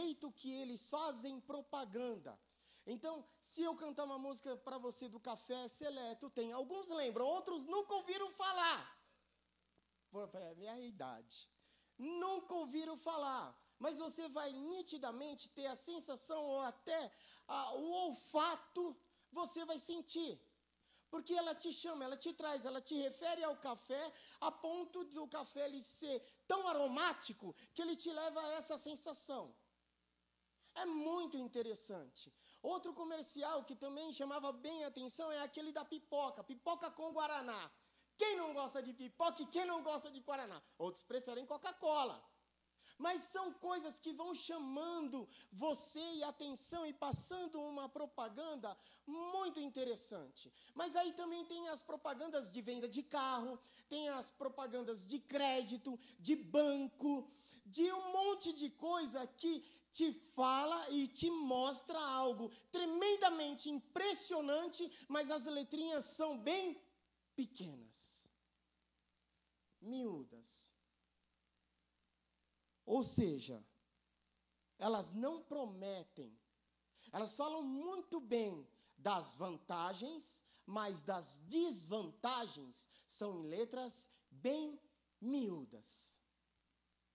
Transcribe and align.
jeito 0.00 0.30
que 0.30 0.52
eles 0.52 0.88
fazem 0.88 1.40
propaganda. 1.40 2.38
Então, 2.86 3.24
se 3.40 3.62
eu 3.62 3.74
cantar 3.74 4.04
uma 4.04 4.18
música 4.18 4.56
para 4.56 4.78
você 4.78 5.08
do 5.08 5.18
Café 5.18 5.66
Seleto, 5.66 6.30
tem 6.30 6.52
alguns 6.52 6.88
lembram, 6.88 7.26
outros 7.26 7.66
nunca 7.66 7.94
ouviram 7.94 8.30
falar. 8.30 8.96
É 10.34 10.54
minha 10.54 10.78
idade. 10.78 11.48
Nunca 11.98 12.54
ouviram 12.54 12.96
falar. 12.96 13.46
Mas 13.76 13.98
você 13.98 14.28
vai 14.28 14.52
nitidamente 14.52 15.48
ter 15.48 15.66
a 15.66 15.74
sensação 15.74 16.44
ou 16.44 16.60
até 16.60 17.12
a, 17.48 17.74
o 17.74 17.90
olfato, 17.90 18.96
você 19.32 19.64
vai 19.64 19.80
sentir. 19.80 20.40
Porque 21.10 21.34
ela 21.34 21.54
te 21.56 21.72
chama, 21.72 22.04
ela 22.04 22.16
te 22.16 22.32
traz, 22.32 22.64
ela 22.64 22.80
te 22.80 22.94
refere 22.94 23.42
ao 23.42 23.56
café, 23.56 24.12
a 24.40 24.52
ponto 24.52 25.04
do 25.04 25.26
café 25.26 25.64
ele 25.64 25.82
ser 25.82 26.22
tão 26.46 26.68
aromático 26.68 27.54
que 27.74 27.82
ele 27.82 27.96
te 27.96 28.12
leva 28.12 28.40
a 28.40 28.52
essa 28.52 28.78
sensação. 28.78 29.54
É 30.82 30.86
muito 30.86 31.36
interessante. 31.36 32.32
Outro 32.62 32.92
comercial 32.92 33.64
que 33.64 33.74
também 33.74 34.12
chamava 34.12 34.52
bem 34.52 34.84
a 34.84 34.88
atenção 34.88 35.30
é 35.32 35.40
aquele 35.40 35.72
da 35.72 35.84
pipoca, 35.84 36.44
pipoca 36.44 36.90
com 36.90 37.12
guaraná. 37.12 37.70
Quem 38.16 38.36
não 38.36 38.52
gosta 38.52 38.82
de 38.82 38.92
pipoca 38.92 39.42
e 39.42 39.46
quem 39.46 39.64
não 39.64 39.82
gosta 39.82 40.10
de 40.10 40.20
guaraná? 40.20 40.60
Outros 40.76 41.02
preferem 41.02 41.46
Coca-Cola. 41.46 42.16
Mas 42.96 43.22
são 43.22 43.52
coisas 43.52 44.00
que 44.00 44.12
vão 44.12 44.34
chamando 44.34 45.28
você 45.52 46.04
e 46.14 46.24
atenção 46.24 46.84
e 46.84 46.92
passando 46.92 47.60
uma 47.60 47.88
propaganda 47.88 48.76
muito 49.06 49.60
interessante. 49.60 50.52
Mas 50.74 50.96
aí 50.96 51.12
também 51.12 51.44
tem 51.44 51.68
as 51.68 51.82
propagandas 51.82 52.52
de 52.52 52.60
venda 52.60 52.88
de 52.88 53.02
carro, 53.02 53.58
tem 53.88 54.08
as 54.08 54.30
propagandas 54.30 55.06
de 55.06 55.20
crédito, 55.20 55.98
de 56.18 56.34
banco, 56.34 57.30
de 57.64 57.92
um 57.92 58.12
monte 58.12 58.52
de 58.52 58.68
coisa 58.70 59.26
que 59.26 59.64
te 59.98 60.12
fala 60.12 60.88
e 60.90 61.08
te 61.08 61.28
mostra 61.28 61.98
algo 61.98 62.50
tremendamente 62.70 63.68
impressionante, 63.68 64.88
mas 65.08 65.28
as 65.28 65.42
letrinhas 65.44 66.04
são 66.04 66.38
bem 66.38 66.80
pequenas, 67.34 68.32
miúdas. 69.80 70.72
Ou 72.86 73.02
seja, 73.02 73.60
elas 74.78 75.10
não 75.10 75.42
prometem, 75.42 76.32
elas 77.10 77.36
falam 77.36 77.64
muito 77.64 78.20
bem 78.20 78.64
das 78.96 79.36
vantagens, 79.36 80.44
mas 80.64 81.02
das 81.02 81.38
desvantagens 81.38 82.88
são 83.04 83.40
em 83.40 83.48
letras 83.48 84.08
bem 84.30 84.80
miúdas. 85.20 86.20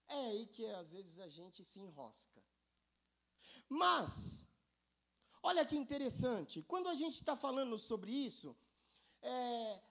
É 0.06 0.26
aí 0.26 0.48
que 0.48 0.66
às 0.66 0.92
vezes 0.92 1.18
a 1.18 1.30
gente 1.30 1.64
se 1.64 1.80
enrosca. 1.80 2.44
Mas, 3.68 4.46
olha 5.42 5.66
que 5.66 5.76
interessante, 5.76 6.62
quando 6.64 6.88
a 6.88 6.96
gente 6.96 7.16
está 7.16 7.36
falando 7.36 7.78
sobre 7.78 8.12
isso, 8.12 8.56
é, 9.22 9.82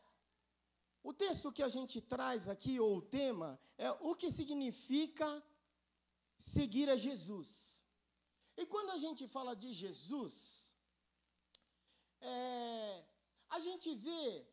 o 1.02 1.12
texto 1.12 1.50
que 1.50 1.62
a 1.62 1.68
gente 1.68 2.00
traz 2.00 2.48
aqui, 2.48 2.78
ou 2.78 2.96
o 2.98 3.02
tema, 3.02 3.60
é 3.76 3.90
o 3.90 4.14
que 4.14 4.30
significa 4.30 5.42
seguir 6.36 6.88
a 6.88 6.96
Jesus. 6.96 7.82
E 8.56 8.66
quando 8.66 8.90
a 8.90 8.98
gente 8.98 9.26
fala 9.26 9.56
de 9.56 9.72
Jesus, 9.72 10.74
é, 12.20 13.04
a 13.50 13.58
gente 13.60 13.94
vê 13.94 14.46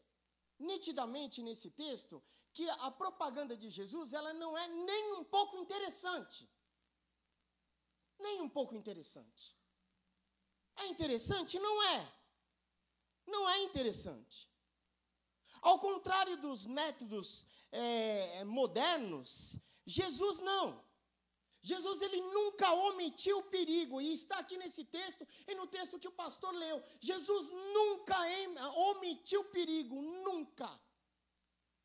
nitidamente 0.57 1.41
nesse 1.41 1.69
texto 1.69 2.21
que 2.51 2.67
a 2.69 2.91
propaganda 2.91 3.55
de 3.55 3.69
Jesus 3.69 4.11
ela 4.11 4.33
não 4.33 4.57
é 4.57 4.67
nem 4.67 5.13
um 5.13 5.23
pouco 5.23 5.57
interessante. 5.57 6.49
Nem 8.19 8.41
um 8.41 8.49
pouco 8.49 8.75
interessante. 8.75 9.55
É 10.75 10.87
interessante? 10.87 11.57
Não 11.59 11.83
é. 11.83 12.13
Não 13.25 13.49
é 13.49 13.63
interessante. 13.63 14.49
Ao 15.61 15.79
contrário 15.79 16.37
dos 16.37 16.65
métodos 16.65 17.45
é, 17.71 18.43
modernos, 18.43 19.57
Jesus 19.85 20.39
não. 20.39 20.83
Jesus 21.61 22.01
ele 22.01 22.21
nunca 22.21 22.71
omitiu 22.71 23.39
o 23.39 23.43
perigo, 23.43 23.99
e 23.99 24.13
está 24.13 24.39
aqui 24.39 24.57
nesse 24.57 24.85
texto 24.85 25.27
e 25.45 25.55
no 25.55 25.67
texto 25.67 25.99
que 25.99 26.07
o 26.07 26.11
pastor 26.11 26.53
leu. 26.53 26.81
Jesus 27.01 27.49
nunca 27.49 28.17
omitiu 28.91 29.41
o 29.41 29.49
perigo, 29.49 30.01
nunca. 30.01 30.79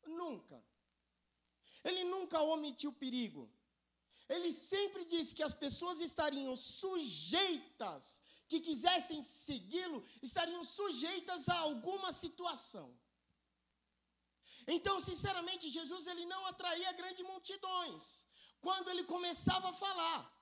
Nunca. 0.05 0.63
Ele 1.83 2.03
nunca 2.05 2.41
omitiu 2.41 2.91
o 2.91 2.93
perigo. 2.93 3.49
Ele 4.27 4.51
sempre 4.53 5.05
disse 5.05 5.35
que 5.35 5.43
as 5.43 5.53
pessoas 5.53 5.99
estariam 5.99 6.55
sujeitas, 6.55 8.23
que 8.47 8.59
quisessem 8.59 9.23
segui-lo, 9.23 10.03
estariam 10.21 10.63
sujeitas 10.65 11.47
a 11.47 11.57
alguma 11.59 12.11
situação. 12.11 12.97
Então, 14.67 14.99
sinceramente, 14.99 15.69
Jesus 15.69 16.07
ele 16.07 16.25
não 16.25 16.45
atraía 16.47 16.91
grandes 16.93 17.25
multidões 17.25 18.25
quando 18.59 18.89
ele 18.89 19.03
começava 19.03 19.69
a 19.69 19.73
falar. 19.73 20.35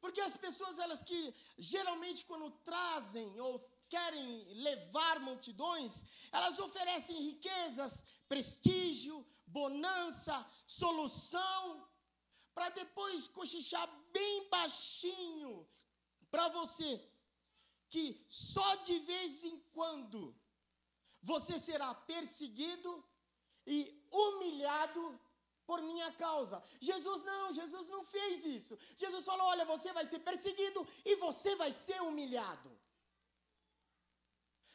Porque 0.00 0.20
as 0.20 0.36
pessoas 0.36 0.78
elas 0.78 1.02
que 1.02 1.34
geralmente 1.56 2.24
quando 2.26 2.50
trazem 2.64 3.40
ou 3.40 3.58
querem 3.88 4.44
levar 4.52 5.18
multidões, 5.20 6.04
elas 6.30 6.58
oferecem 6.58 7.22
riquezas, 7.22 8.04
prestígio, 8.28 9.26
bonança, 9.46 10.46
solução, 10.66 11.87
para 12.58 12.70
depois 12.70 13.28
cochichar 13.28 13.88
bem 14.12 14.48
baixinho 14.48 15.64
para 16.28 16.48
você 16.48 16.90
que 17.88 18.04
só 18.28 18.74
de 18.86 18.98
vez 19.10 19.44
em 19.44 19.56
quando 19.76 20.34
você 21.22 21.56
será 21.60 21.94
perseguido 21.94 22.92
e 23.64 23.78
humilhado 24.10 25.20
por 25.68 25.80
minha 25.82 26.10
causa. 26.24 26.60
Jesus 26.80 27.22
não, 27.22 27.54
Jesus 27.54 27.88
não 27.90 28.02
fez 28.04 28.44
isso. 28.44 28.76
Jesus 28.96 29.24
falou: 29.24 29.46
olha, 29.46 29.64
você 29.64 29.92
vai 29.92 30.04
ser 30.04 30.18
perseguido 30.18 30.84
e 31.04 31.14
você 31.26 31.54
vai 31.54 31.70
ser 31.70 32.02
humilhado. 32.02 32.76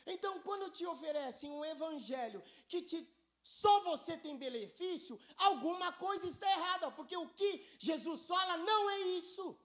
Então, 0.05 0.39
quando 0.39 0.71
te 0.71 0.85
oferecem 0.85 1.51
um 1.51 1.65
evangelho 1.65 2.41
que 2.69 2.81
te 2.81 3.01
só 3.43 3.81
você 3.83 4.17
tem 4.17 4.37
benefício, 4.37 5.19
alguma 5.35 5.91
coisa 5.93 6.25
está 6.27 6.49
errada, 6.49 6.91
porque 6.91 7.15
o 7.17 7.29
que 7.29 7.65
Jesus 7.77 8.25
fala 8.25 8.57
não 8.57 8.89
é 8.89 8.99
isso. 9.01 9.59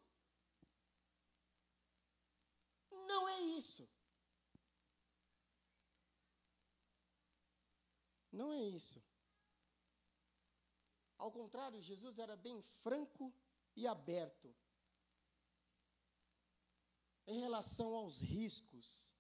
Não 3.06 3.28
é 3.28 3.40
isso. 3.40 3.88
Não 8.32 8.52
é 8.52 8.62
isso. 8.62 9.02
Ao 11.16 11.32
contrário, 11.32 11.80
Jesus 11.80 12.18
era 12.18 12.36
bem 12.36 12.60
franco 12.62 13.32
e 13.74 13.86
aberto 13.86 14.54
em 17.26 17.40
relação 17.40 17.94
aos 17.94 18.20
riscos. 18.20 19.17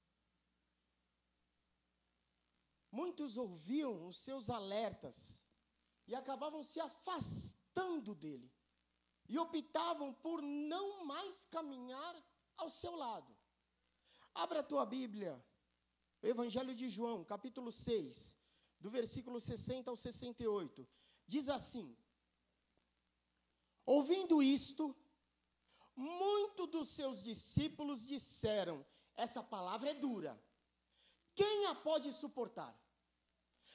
Muitos 2.90 3.36
ouviam 3.36 4.06
os 4.06 4.18
seus 4.18 4.48
alertas 4.48 5.46
e 6.06 6.14
acabavam 6.14 6.62
se 6.62 6.80
afastando 6.80 8.14
dele 8.14 8.50
e 9.28 9.38
optavam 9.38 10.12
por 10.14 10.40
não 10.42 11.04
mais 11.04 11.44
caminhar 11.46 12.16
ao 12.56 12.70
seu 12.70 12.94
lado. 12.96 13.36
Abra 14.34 14.60
a 14.60 14.62
tua 14.62 14.86
Bíblia, 14.86 15.44
Evangelho 16.22 16.74
de 16.74 16.88
João, 16.88 17.24
capítulo 17.24 17.70
6 17.70 18.38
do 18.80 18.90
versículo 18.90 19.40
60 19.40 19.90
ao 19.90 19.96
68. 19.96 20.86
Diz 21.26 21.48
assim: 21.48 21.96
Ouvindo 23.84 24.42
isto, 24.42 24.94
muitos 25.94 26.70
dos 26.70 26.88
seus 26.88 27.22
discípulos 27.22 28.06
disseram: 28.06 28.84
Essa 29.14 29.42
palavra 29.42 29.90
é 29.90 29.94
dura. 29.94 30.40
Quem 31.38 31.66
a 31.66 31.74
pode 31.88 32.12
suportar? 32.12 32.76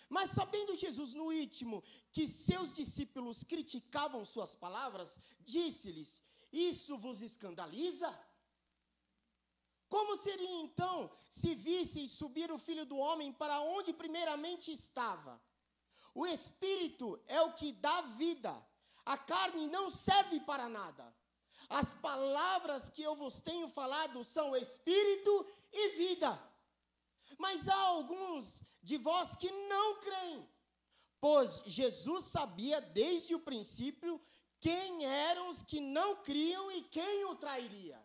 Mas 0.10 0.31
sabendo 0.31 0.75
Jesus 0.75 1.13
no 1.13 1.31
íntimo 1.31 1.81
que 2.12 2.27
seus 2.27 2.74
discípulos 2.74 3.42
criticavam 3.45 4.25
suas 4.25 4.54
palavras, 4.54 5.18
disse-lhes: 5.39 6.21
Isso 6.51 6.98
vos 6.98 7.21
escandaliza? 7.21 8.10
Como 9.88 10.18
seria 10.18 10.56
então 10.65 11.10
se 11.30 11.56
visseis 11.56 12.12
subir 12.12 12.51
o 12.51 12.60
filho 12.60 12.86
do 12.86 12.98
homem 12.98 13.31
para 13.31 13.62
onde 13.62 13.94
primeiramente 13.94 14.69
estava? 14.69 15.42
O 16.13 16.27
espírito 16.27 17.18
é 17.27 17.42
o 17.44 17.54
que 17.54 17.71
dá 17.71 18.01
vida, 18.01 18.54
a 19.06 19.18
carne 19.18 19.69
não 19.69 19.89
serve 19.89 20.42
para 20.42 20.68
nada. 20.68 21.16
As 21.69 21.94
palavras 21.94 22.89
que 22.89 23.01
eu 23.01 23.16
vos 23.16 23.39
tenho 23.39 23.69
falado 23.69 24.21
são 24.21 24.54
espírito 24.54 25.48
e 25.71 25.89
vida. 25.92 26.53
Mas 27.38 27.68
há 27.68 27.75
alguns 27.75 28.63
de 28.81 28.97
vós 28.97 29.35
que 29.35 29.51
não 29.51 30.00
creem, 30.00 30.50
pois 31.19 31.62
Jesus 31.65 32.25
sabia 32.25 32.81
desde 32.81 33.33
o 33.35 33.39
princípio 33.39 34.21
quem 34.59 35.06
eram 35.06 35.50
os 35.50 35.62
que 35.62 35.80
não 35.80 36.24
criam 36.24 36.71
e 36.71 36.81
quem 36.83 37.25
o 37.25 37.35
trairia. 37.35 38.01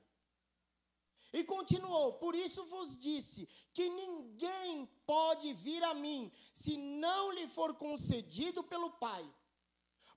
E 1.33 1.45
continuou: 1.45 2.15
Por 2.15 2.35
isso 2.35 2.65
vos 2.65 2.97
disse 2.99 3.47
que 3.75 3.89
ninguém 3.89 4.87
pode 5.07 5.53
vir 5.53 5.83
a 5.85 5.95
mim 5.95 6.33
se 6.55 6.77
não 6.77 7.33
lhe 7.33 7.47
for 7.47 7.75
concedido 7.75 8.65
pelo 8.65 8.91
Pai. 8.91 9.25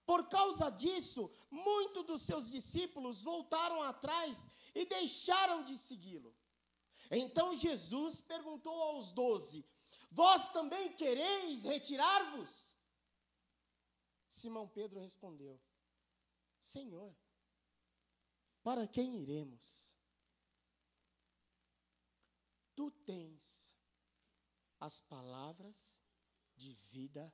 Por 0.06 0.28
causa 0.30 0.70
disso, 0.70 1.30
muitos 1.50 2.06
dos 2.06 2.22
seus 2.24 2.50
discípulos 2.50 3.24
voltaram 3.24 3.82
atrás 3.84 4.50
e 4.74 4.86
deixaram 4.86 5.64
de 5.64 5.78
segui-lo. 5.78 6.36
Então 7.12 7.54
Jesus 7.54 8.22
perguntou 8.22 8.74
aos 8.74 9.12
doze: 9.12 9.66
Vós 10.10 10.50
também 10.52 10.96
quereis 10.96 11.64
retirar-vos? 11.64 12.78
Simão 14.30 14.68
Pedro 14.68 15.00
respondeu: 15.00 15.62
Senhor, 16.58 17.14
para 18.64 18.88
quem 18.88 19.22
iremos? 19.22 19.94
Tu 22.74 22.90
tens 22.90 23.78
as 24.80 25.02
palavras 25.02 26.02
de 26.56 26.74
vida 26.74 27.34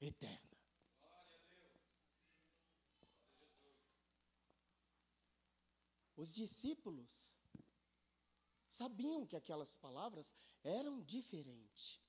eterna. 0.00 0.56
Os 6.16 6.32
discípulos 6.34 7.35
sabiam 8.76 9.26
que 9.26 9.36
aquelas 9.36 9.76
palavras 9.76 10.34
eram 10.62 10.94
diferentes. 11.02 12.00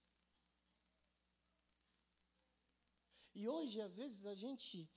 E 3.33 3.47
hoje, 3.47 3.79
às 3.81 3.95
vezes, 3.95 4.25
a 4.25 4.35
gente 4.35 4.89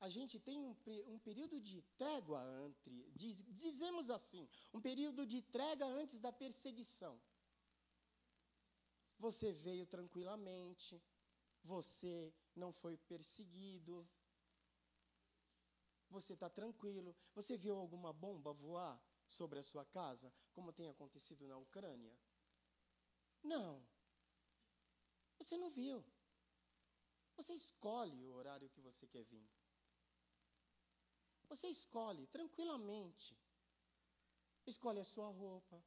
a 0.00 0.08
gente 0.08 0.38
tem 0.40 0.58
um, 0.58 0.74
um 1.06 1.18
período 1.18 1.60
de 1.60 1.82
trégua 1.98 2.42
entre, 2.66 3.12
diz, 3.14 3.44
dizemos 3.64 4.08
assim, 4.08 4.48
um 4.72 4.80
período 4.80 5.26
de 5.26 5.42
trégua 5.42 5.86
antes 5.86 6.18
da 6.18 6.32
perseguição. 6.32 7.20
Você 9.18 9.52
veio 9.52 9.86
tranquilamente, 9.86 11.02
você 11.62 12.32
não 12.56 12.72
foi 12.72 12.96
perseguido, 12.96 14.08
você 16.08 16.32
está 16.32 16.50
tranquilo. 16.50 17.14
Você 17.34 17.56
viu 17.56 17.76
alguma 17.76 18.12
bomba 18.12 18.52
voar 18.52 19.00
sobre 19.30 19.60
a 19.60 19.62
sua 19.62 19.84
casa, 19.84 20.32
como 20.52 20.72
tem 20.72 20.88
acontecido 20.88 21.46
na 21.46 21.56
Ucrânia? 21.56 22.18
Não. 23.42 23.86
Você 25.38 25.56
não 25.56 25.70
viu. 25.70 26.04
Você 27.36 27.54
escolhe 27.54 28.26
o 28.26 28.32
horário 28.32 28.68
que 28.68 28.80
você 28.80 29.06
quer 29.06 29.24
vir. 29.24 29.48
Você 31.48 31.68
escolhe 31.68 32.26
tranquilamente. 32.26 33.38
Escolhe 34.66 35.00
a 35.00 35.04
sua 35.04 35.28
roupa. 35.28 35.82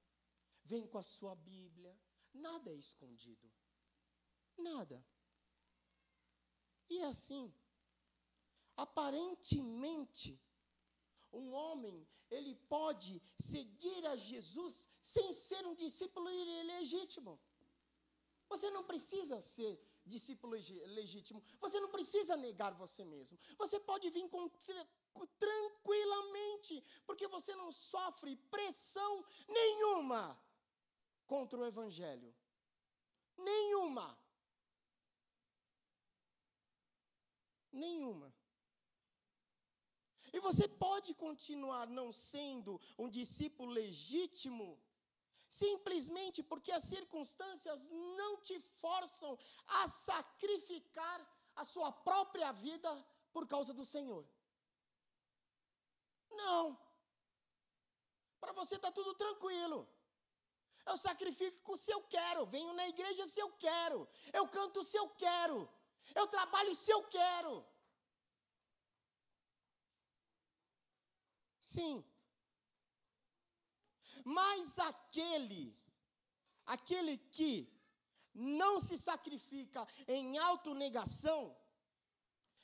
Vem 0.64 0.88
com 0.88 0.98
a 0.98 1.04
sua 1.04 1.36
Bíblia. 1.36 1.96
Nada 2.34 2.72
é 2.72 2.76
escondido. 2.76 3.52
Nada. 4.58 5.06
E 6.90 7.00
é 7.00 7.06
assim, 7.06 7.54
aparentemente, 8.76 10.42
um 11.34 11.54
homem, 11.54 12.08
ele 12.30 12.56
pode 12.70 13.22
seguir 13.40 14.06
a 14.08 14.16
Jesus 14.16 14.88
sem 15.02 15.34
ser 15.34 15.66
um 15.66 15.76
discípulo 15.76 16.28
legítimo. 16.66 17.40
Você 18.50 18.70
não 18.70 18.84
precisa 18.84 19.42
ser 19.42 19.80
discípulo 20.06 20.54
legítimo. 20.54 21.44
Você 21.60 21.80
não 21.80 21.90
precisa 21.90 22.36
negar 22.38 22.74
você 22.74 23.04
mesmo. 23.04 23.40
Você 23.58 23.80
pode 23.80 24.10
vir 24.10 24.30
com 24.30 24.50
tranquilamente, 25.40 26.84
porque 27.06 27.28
você 27.28 27.56
não 27.56 27.72
sofre 27.72 28.36
pressão 28.36 29.26
nenhuma 29.48 30.40
contra 31.26 31.60
o 31.60 31.66
Evangelho. 31.66 32.34
Nenhuma. 33.38 34.18
Nenhuma. 37.72 38.33
E 40.34 40.40
você 40.40 40.68
pode 40.68 41.14
continuar 41.14 41.88
não 41.88 42.12
sendo 42.12 42.82
um 42.98 43.08
discípulo 43.08 43.72
legítimo, 43.72 44.82
simplesmente 45.48 46.42
porque 46.42 46.72
as 46.72 46.84
circunstâncias 46.84 47.88
não 47.92 48.38
te 48.38 48.60
forçam 48.60 49.38
a 49.68 49.88
sacrificar 49.88 51.20
a 51.56 51.64
sua 51.64 51.92
própria 51.92 52.52
vida 52.52 52.92
por 53.32 53.48
causa 53.48 53.74
do 53.74 53.86
Senhor. 53.86 54.28
Não. 56.32 56.78
Para 58.40 58.54
você 58.54 58.76
está 58.76 58.92
tudo 58.92 59.14
tranquilo. 59.14 59.88
Eu 60.86 60.98
sacrifico 60.98 61.78
se 61.78 61.92
eu 61.92 62.02
quero, 62.04 62.46
venho 62.48 62.74
na 62.74 62.88
igreja 62.88 63.26
se 63.28 63.40
eu 63.40 63.52
quero, 63.52 64.08
eu 64.34 64.48
canto 64.48 64.84
se 64.84 64.98
eu 64.98 65.08
quero, 65.12 65.70
eu 66.14 66.28
trabalho 66.28 66.76
se 66.76 66.92
eu 66.92 67.04
quero. 67.04 67.66
Sim. 71.74 72.04
Mas 74.24 74.78
aquele, 74.80 75.76
aquele 76.66 77.18
que 77.18 77.54
não 78.34 78.80
se 78.80 78.98
sacrifica 78.98 79.88
em 80.08 80.38
autonegação, 80.38 81.56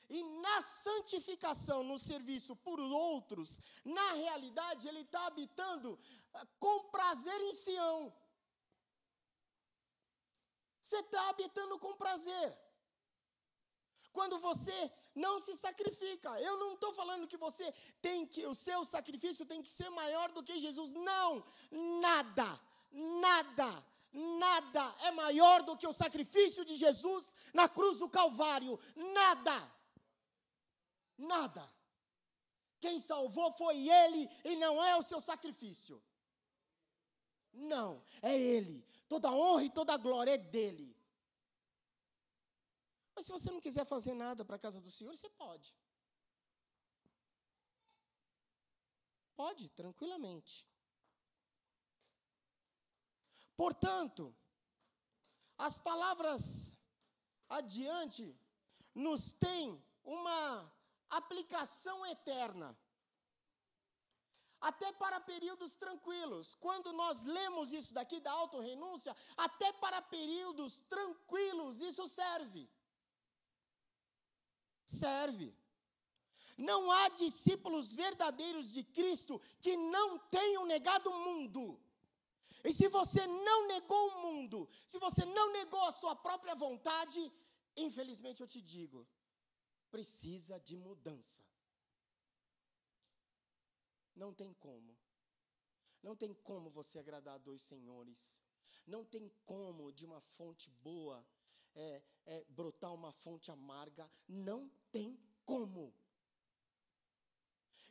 e 0.09 0.23
na 0.41 0.61
santificação, 0.63 1.83
no 1.83 1.99
serviço 1.99 2.55
por 2.55 2.79
outros, 2.79 3.59
na 3.85 4.13
realidade, 4.13 4.87
ele 4.87 5.01
está 5.01 5.27
habitando 5.27 5.99
ah, 6.33 6.47
com 6.59 6.89
prazer 6.89 7.39
em 7.41 7.53
Sião. 7.53 8.11
Você 10.81 10.97
está 10.97 11.29
habitando 11.29 11.77
com 11.77 11.95
prazer. 11.95 12.57
Quando 14.11 14.39
você 14.39 14.91
não 15.15 15.39
se 15.39 15.55
sacrifica. 15.55 16.29
Eu 16.39 16.57
não 16.57 16.73
estou 16.73 16.93
falando 16.93 17.27
que 17.27 17.37
você 17.37 17.73
tem 18.01 18.25
que, 18.25 18.45
o 18.45 18.55
seu 18.55 18.85
sacrifício 18.85 19.45
tem 19.45 19.61
que 19.61 19.69
ser 19.69 19.89
maior 19.89 20.31
do 20.31 20.43
que 20.43 20.59
Jesus. 20.59 20.93
Não, 20.93 21.43
nada, 21.99 22.59
nada, 22.91 23.85
nada 24.11 24.95
é 25.01 25.11
maior 25.11 25.63
do 25.63 25.77
que 25.77 25.87
o 25.87 25.93
sacrifício 25.93 26.63
de 26.65 26.77
Jesus 26.77 27.35
na 27.53 27.67
cruz 27.67 27.99
do 27.99 28.09
Calvário. 28.09 28.79
Nada. 28.95 29.71
Nada. 31.17 31.69
Quem 32.79 32.99
salvou 32.99 33.51
foi 33.53 33.89
Ele 33.89 34.29
e 34.45 34.55
não 34.55 34.83
é 34.83 34.95
o 34.95 35.03
seu 35.03 35.19
sacrifício. 35.19 36.01
Não, 37.51 38.01
é 38.21 38.37
Ele. 38.39 38.85
Toda 39.09 39.31
honra 39.31 39.63
e 39.63 39.69
toda 39.69 39.97
glória 39.97 40.31
é 40.31 40.37
dele. 40.37 40.95
Mas 43.19 43.25
se 43.25 43.33
você 43.33 43.51
não 43.51 43.59
quiser 43.59 43.85
fazer 43.85 44.13
nada 44.13 44.45
para 44.45 44.55
a 44.55 44.59
casa 44.65 44.79
do 44.79 44.89
Senhor, 44.89 45.13
você 45.13 45.27
pode. 45.31 45.75
Pode, 49.35 49.67
tranquilamente. 49.71 50.65
Portanto, 53.57 54.33
as 55.57 55.77
palavras 55.77 56.73
adiante 57.49 58.33
nos 58.95 59.33
têm 59.33 59.85
uma 60.01 60.73
aplicação 61.09 62.05
eterna. 62.05 62.73
Até 64.61 64.93
para 64.93 65.19
períodos 65.19 65.75
tranquilos. 65.75 66.55
Quando 66.55 66.93
nós 66.93 67.21
lemos 67.23 67.73
isso 67.73 67.93
daqui 67.93 68.21
da 68.21 68.31
autorrenúncia, 68.31 69.13
até 69.35 69.73
para 69.73 70.01
períodos 70.01 70.79
tranquilos 70.87 71.81
isso 71.81 72.07
serve. 72.07 72.69
Serve. 74.89 75.55
Não 76.57 76.91
há 76.91 77.09
discípulos 77.09 77.95
verdadeiros 77.95 78.71
de 78.71 78.83
Cristo 78.83 79.39
que 79.61 79.77
não 79.77 80.17
tenham 80.17 80.65
negado 80.65 81.09
o 81.11 81.19
mundo. 81.25 81.79
E 82.63 82.73
se 82.73 82.87
você 82.89 83.25
não 83.27 83.67
negou 83.67 84.09
o 84.09 84.21
mundo, 84.23 84.67
se 84.87 84.97
você 84.97 85.23
não 85.25 85.53
negou 85.53 85.81
a 85.85 85.91
sua 85.91 86.15
própria 86.15 86.55
vontade, 86.55 87.31
infelizmente 87.77 88.41
eu 88.41 88.47
te 88.47 88.61
digo, 88.61 89.07
precisa 89.91 90.59
de 90.59 90.75
mudança. 90.75 91.43
Não 94.15 94.33
tem 94.33 94.51
como. 94.55 94.97
Não 96.01 96.15
tem 96.15 96.33
como 96.33 96.69
você 96.69 96.97
agradar 96.99 97.35
a 97.35 97.45
dois 97.49 97.61
senhores. 97.61 98.41
Não 98.87 99.05
tem 99.05 99.31
como 99.45 99.93
de 99.93 100.03
uma 100.03 100.19
fonte 100.19 100.69
boa 100.81 101.25
é, 101.75 102.01
é, 102.25 102.45
brotar 102.49 102.93
uma 102.93 103.11
fonte 103.11 103.51
amarga. 103.51 104.11
Não 104.27 104.69
tem 104.91 105.19
como. 105.45 105.93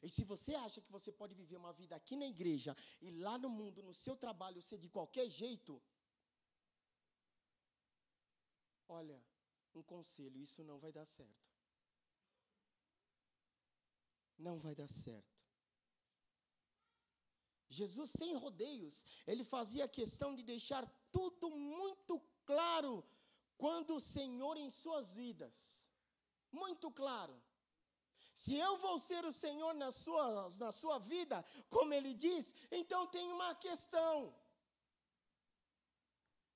E 0.01 0.09
se 0.09 0.25
você 0.25 0.55
acha 0.55 0.81
que 0.81 0.93
você 0.93 1.11
pode 1.11 1.35
viver 1.35 1.57
uma 1.57 1.73
vida 1.73 1.97
aqui 1.97 2.15
na 2.17 2.27
igreja 2.27 2.77
e 3.01 3.11
lá 3.11 3.37
no 3.37 3.49
mundo, 3.49 3.83
no 3.83 3.93
seu 3.93 4.17
trabalho, 4.17 4.63
ser 4.63 4.79
de 4.79 4.89
qualquer 4.89 5.29
jeito, 5.29 5.83
olha, 8.89 9.21
um 9.75 9.83
conselho: 9.83 10.41
isso 10.41 10.63
não 10.63 10.79
vai 10.79 10.93
dar 10.93 11.05
certo. 11.05 11.49
não 14.39 14.59
vai 14.59 14.75
dar 14.75 14.89
certo. 14.89 15.37
Jesus, 17.69 18.11
sem 18.11 18.35
rodeios, 18.35 19.05
ele 19.27 19.45
fazia 19.45 19.87
questão 19.87 20.35
de 20.35 20.43
deixar 20.43 20.87
tudo 21.13 21.51
muito 21.51 22.19
claro 22.45 23.05
quando 23.59 23.97
o 23.97 24.01
Senhor 24.01 24.57
em 24.57 24.71
suas 24.71 25.15
vidas. 25.15 25.88
Muito 26.51 26.91
claro. 26.91 27.41
Se 28.35 28.55
eu 28.55 28.77
vou 28.79 28.99
ser 29.01 29.25
o 29.25 29.33
Senhor 29.33 29.75
na 29.75 29.91
sua, 29.91 30.49
na 30.59 30.71
sua 30.71 30.99
vida, 30.99 31.45
como 31.69 31.93
ele 31.93 32.15
diz, 32.15 32.53
então 32.71 33.07
tem 33.09 33.33
uma 33.33 33.55
questão. 33.57 34.33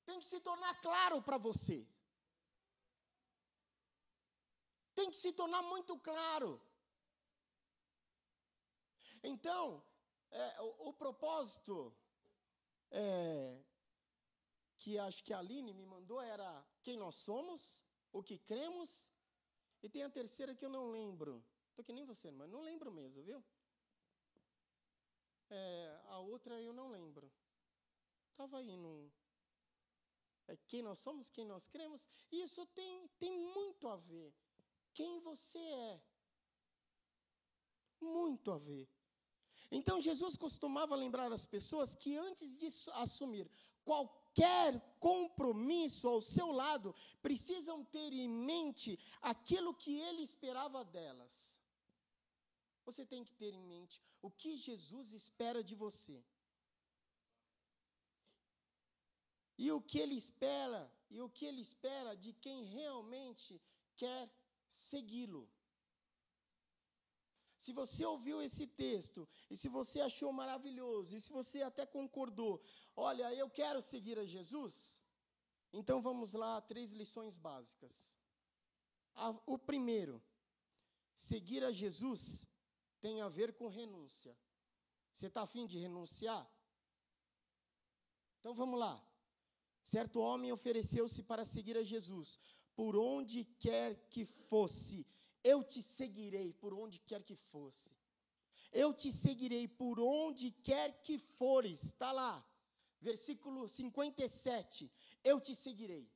Tem 0.05 0.21
que 0.21 0.27
se 0.27 0.41
tornar 0.41 0.81
claro 0.81 1.21
para 1.23 1.39
você. 1.39 1.87
Tem 4.95 5.11
que 5.11 5.17
se 5.17 5.33
tornar 5.33 5.63
muito 5.63 5.99
claro. 5.99 6.61
Então, 9.23 9.83
é, 10.31 10.61
o, 10.61 10.89
o, 10.89 10.93
propósito 10.93 11.95
é, 12.91 13.61
que 14.79 14.99
acho 14.99 15.23
que 15.23 15.33
a 15.33 15.39
Aline 15.39 15.73
me 15.73 15.87
mandou 15.87 16.21
era 16.21 16.65
quem 16.83 16.97
nós 16.97 17.15
somos, 17.15 17.85
o 18.13 18.23
que 18.23 18.39
cremos, 18.39 19.13
e 19.83 19.89
tem 19.89 20.03
a 20.05 20.11
terceira 20.11 20.55
que 20.55 20.65
eu 20.65 20.71
não 20.71 20.91
lembro. 20.91 21.45
Estou 21.71 21.85
que 21.85 21.93
nem 21.93 22.05
você, 22.05 22.31
mas 22.31 22.49
não 22.49 22.62
lembro 22.62 22.93
mesmo, 22.93 23.23
viu? 23.23 23.43
É, 25.51 26.01
a 26.07 26.19
outra 26.19 26.61
eu 26.61 26.73
não 26.73 26.89
lembro. 26.91 27.31
Estava 28.31 28.59
aí 28.59 28.77
no. 28.77 29.12
É 30.49 30.57
quem 30.67 30.83
nós 30.83 30.99
somos, 30.99 31.31
quem 31.31 31.45
nós 31.45 31.69
cremos. 31.69 32.07
E 32.31 32.43
isso 32.43 32.65
tem, 32.67 33.09
tem 33.19 33.39
muito 33.39 33.89
a 33.89 33.97
ver. 33.97 34.33
Quem 34.93 35.21
você 35.21 35.59
é. 35.59 36.03
Muito 38.01 38.51
a 38.51 38.59
ver. 38.59 38.89
Então 39.71 40.01
Jesus 40.01 40.37
costumava 40.37 40.95
lembrar 40.95 41.33
as 41.33 41.47
pessoas 41.47 41.95
que 41.95 42.17
antes 42.17 42.57
de 42.57 42.67
assumir 42.95 43.51
qualquer 43.85 44.22
compromisso 44.99 46.09
ao 46.09 46.21
seu 46.21 46.53
lado, 46.53 46.95
precisam 47.21 47.85
ter 47.85 48.12
em 48.12 48.29
mente 48.29 48.99
aquilo 49.21 49.75
que 49.75 49.99
ele 49.99 50.23
esperava 50.23 50.85
delas. 50.85 51.61
Você 52.85 53.05
tem 53.05 53.25
que 53.25 53.35
ter 53.35 53.55
em 53.55 53.65
mente 53.65 54.01
o 54.21 54.31
que 54.31 54.57
Jesus 54.57 55.12
espera 55.12 55.62
de 55.62 55.75
você. 55.75 56.25
E 59.59 59.71
o 59.71 59.81
que 59.81 59.99
ele 59.99 60.17
espera, 60.17 60.93
e 61.11 61.21
o 61.21 61.29
que 61.29 61.45
ele 61.45 61.61
espera 61.61 62.17
de 62.17 62.33
quem 62.33 62.65
realmente 62.65 63.61
quer 63.97 64.29
segui-lo. 64.69 65.49
Se 67.62 67.73
você 67.73 68.04
ouviu 68.04 68.42
esse 68.42 68.66
texto, 68.66 69.28
e 69.49 69.57
se 69.57 69.69
você 69.69 70.00
achou 70.00 70.33
maravilhoso, 70.33 71.14
e 71.14 71.21
se 71.21 71.31
você 71.31 71.62
até 71.62 71.87
concordou, 71.87 72.61
olha, 72.97 73.33
eu 73.35 73.49
quero 73.49 73.81
seguir 73.81 74.19
a 74.19 74.25
Jesus, 74.25 75.00
então 75.73 76.02
vamos 76.02 76.33
lá, 76.33 76.61
três 76.61 76.90
lições 76.90 77.38
básicas. 77.38 78.19
o 79.47 79.57
primeiro, 79.57 80.21
seguir 81.14 81.62
a 81.62 81.71
Jesus 81.71 82.45
tem 83.00 83.21
a 83.21 83.28
ver 83.28 83.52
com 83.52 83.69
renúncia. 83.69 84.37
Você 85.12 85.28
está 85.28 85.42
afim 85.42 85.64
de 85.64 85.78
renunciar? 85.78 86.45
Então 88.40 88.52
vamos 88.54 88.81
lá. 88.81 89.00
Certo 89.85 90.19
homem 90.19 90.50
ofereceu-se 90.50 91.23
para 91.23 91.45
seguir 91.45 91.76
a 91.76 91.85
Jesus, 91.85 92.40
por 92.75 92.97
onde 92.97 93.45
quer 93.45 94.09
que 94.09 94.25
fosse 94.25 95.07
eu 95.45 95.63
te 95.63 95.83
seguirei 95.83 96.53
por 96.53 96.73
onde 96.73 96.99
quer 97.01 97.23
que 97.23 97.35
fosse. 97.35 97.91
Eu 98.73 98.95
te 98.95 99.13
seguirei 99.13 99.69
por 99.69 100.01
onde 100.01 100.51
quer 100.51 101.03
que 101.03 101.19
fores. 101.19 101.85
Está 101.85 102.13
lá. 102.13 102.45
Versículo 103.01 103.69
57. 103.69 104.91
Eu 105.23 105.41
te 105.41 105.55
seguirei. 105.55 106.09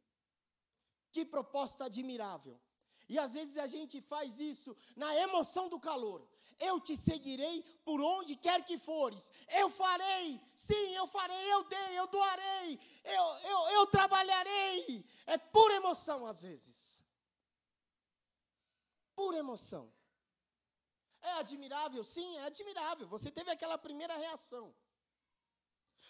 Que 1.11 1.25
proposta 1.25 1.85
admirável. 1.85 2.59
E 3.09 3.19
às 3.19 3.35
vezes 3.35 3.57
a 3.57 3.67
gente 3.67 4.01
faz 4.01 4.41
isso 4.41 4.77
na 4.97 5.15
emoção 5.17 5.69
do 5.69 5.79
calor. 5.79 6.27
Eu 6.59 6.81
te 6.81 6.97
seguirei 6.97 7.63
por 7.85 8.01
onde 8.01 8.35
quer 8.37 8.65
que 8.65 8.79
fores. 8.79 9.31
Eu 9.49 9.69
farei, 9.69 10.41
sim, 10.55 10.95
eu 10.95 11.07
farei, 11.07 11.53
eu 11.53 11.65
dei, 11.65 11.99
eu 11.99 12.07
doarei, 12.07 12.81
eu, 13.05 13.25
eu, 13.51 13.59
eu 13.75 13.87
trabalharei. 13.89 15.05
É 15.27 15.37
pura 15.37 15.75
emoção 15.75 16.25
às 16.27 16.41
vezes 16.41 16.96
pura 19.17 19.39
emoção. 19.39 19.93
É 21.21 21.33
admirável? 21.33 22.05
Sim, 22.05 22.37
é 22.37 22.45
admirável. 22.45 23.09
Você 23.09 23.31
teve 23.31 23.51
aquela 23.51 23.77
primeira 23.77 24.17
reação. 24.17 24.73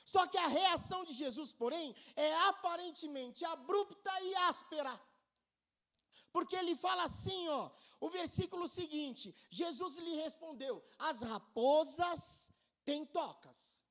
Só 0.05 0.27
que 0.27 0.39
a 0.39 0.47
reação 0.47 1.05
de 1.05 1.13
Jesus, 1.13 1.53
porém, 1.53 1.95
é 2.15 2.35
aparentemente 2.49 3.45
abrupta 3.45 4.13
e 4.21 4.37
áspera. 4.37 5.01
Porque 6.33 6.55
ele 6.55 6.77
fala 6.77 7.05
assim, 7.05 7.49
ó, 7.49 7.71
o 7.99 8.11
versículo 8.11 8.69
seguinte: 8.69 9.35
Jesus 9.51 9.97
lhe 9.97 10.15
respondeu: 10.17 10.85
As 10.99 11.21
raposas 11.21 12.53
têm 12.85 13.07
tocas, 13.07 13.85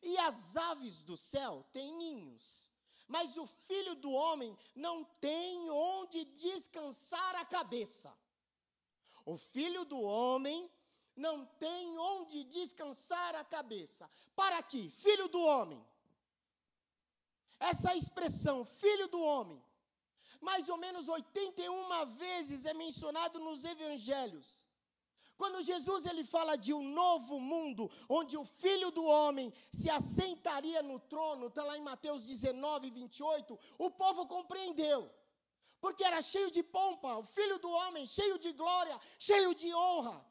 e 0.00 0.16
as 0.18 0.56
aves 0.56 1.02
do 1.02 1.16
céu 1.16 1.66
têm 1.72 1.92
ninhos, 1.96 2.70
mas 3.08 3.36
o 3.36 3.46
filho 3.46 3.94
do 3.96 4.10
homem 4.10 4.56
não 4.74 5.04
tem 5.04 5.70
onde 5.70 6.24
descansar 6.24 7.36
a 7.36 7.44
cabeça. 7.44 8.16
O 9.24 9.36
filho 9.36 9.84
do 9.84 10.00
homem 10.00 10.70
não 11.16 11.44
tem 11.58 11.98
onde 11.98 12.44
descansar 12.44 13.34
a 13.34 13.44
cabeça. 13.44 14.08
Para 14.34 14.58
aqui, 14.58 14.90
filho 14.90 15.28
do 15.28 15.40
homem. 15.40 15.84
Essa 17.58 17.94
expressão, 17.94 18.64
filho 18.64 19.06
do 19.08 19.20
homem, 19.20 19.62
mais 20.40 20.68
ou 20.68 20.76
menos 20.76 21.06
81 21.06 22.06
vezes 22.16 22.64
é 22.64 22.74
mencionado 22.74 23.38
nos 23.38 23.64
evangelhos. 23.64 24.66
Quando 25.36 25.62
Jesus 25.62 26.04
ele 26.04 26.24
fala 26.24 26.56
de 26.56 26.72
um 26.72 26.82
novo 26.82 27.40
mundo, 27.40 27.90
onde 28.08 28.36
o 28.36 28.44
filho 28.44 28.90
do 28.90 29.04
homem 29.04 29.52
se 29.72 29.88
assentaria 29.90 30.82
no 30.82 30.98
trono, 31.00 31.46
está 31.46 31.62
lá 31.64 31.76
em 31.76 31.82
Mateus 31.82 32.24
19, 32.24 32.90
28, 32.90 33.58
o 33.78 33.90
povo 33.90 34.26
compreendeu 34.26 35.10
porque 35.82 36.04
era 36.04 36.22
cheio 36.22 36.48
de 36.48 36.62
pompa, 36.62 37.16
o 37.16 37.24
filho 37.24 37.58
do 37.58 37.68
homem, 37.68 38.06
cheio 38.06 38.38
de 38.38 38.52
glória, 38.52 38.96
cheio 39.18 39.52
de 39.52 39.74
honra. 39.74 40.24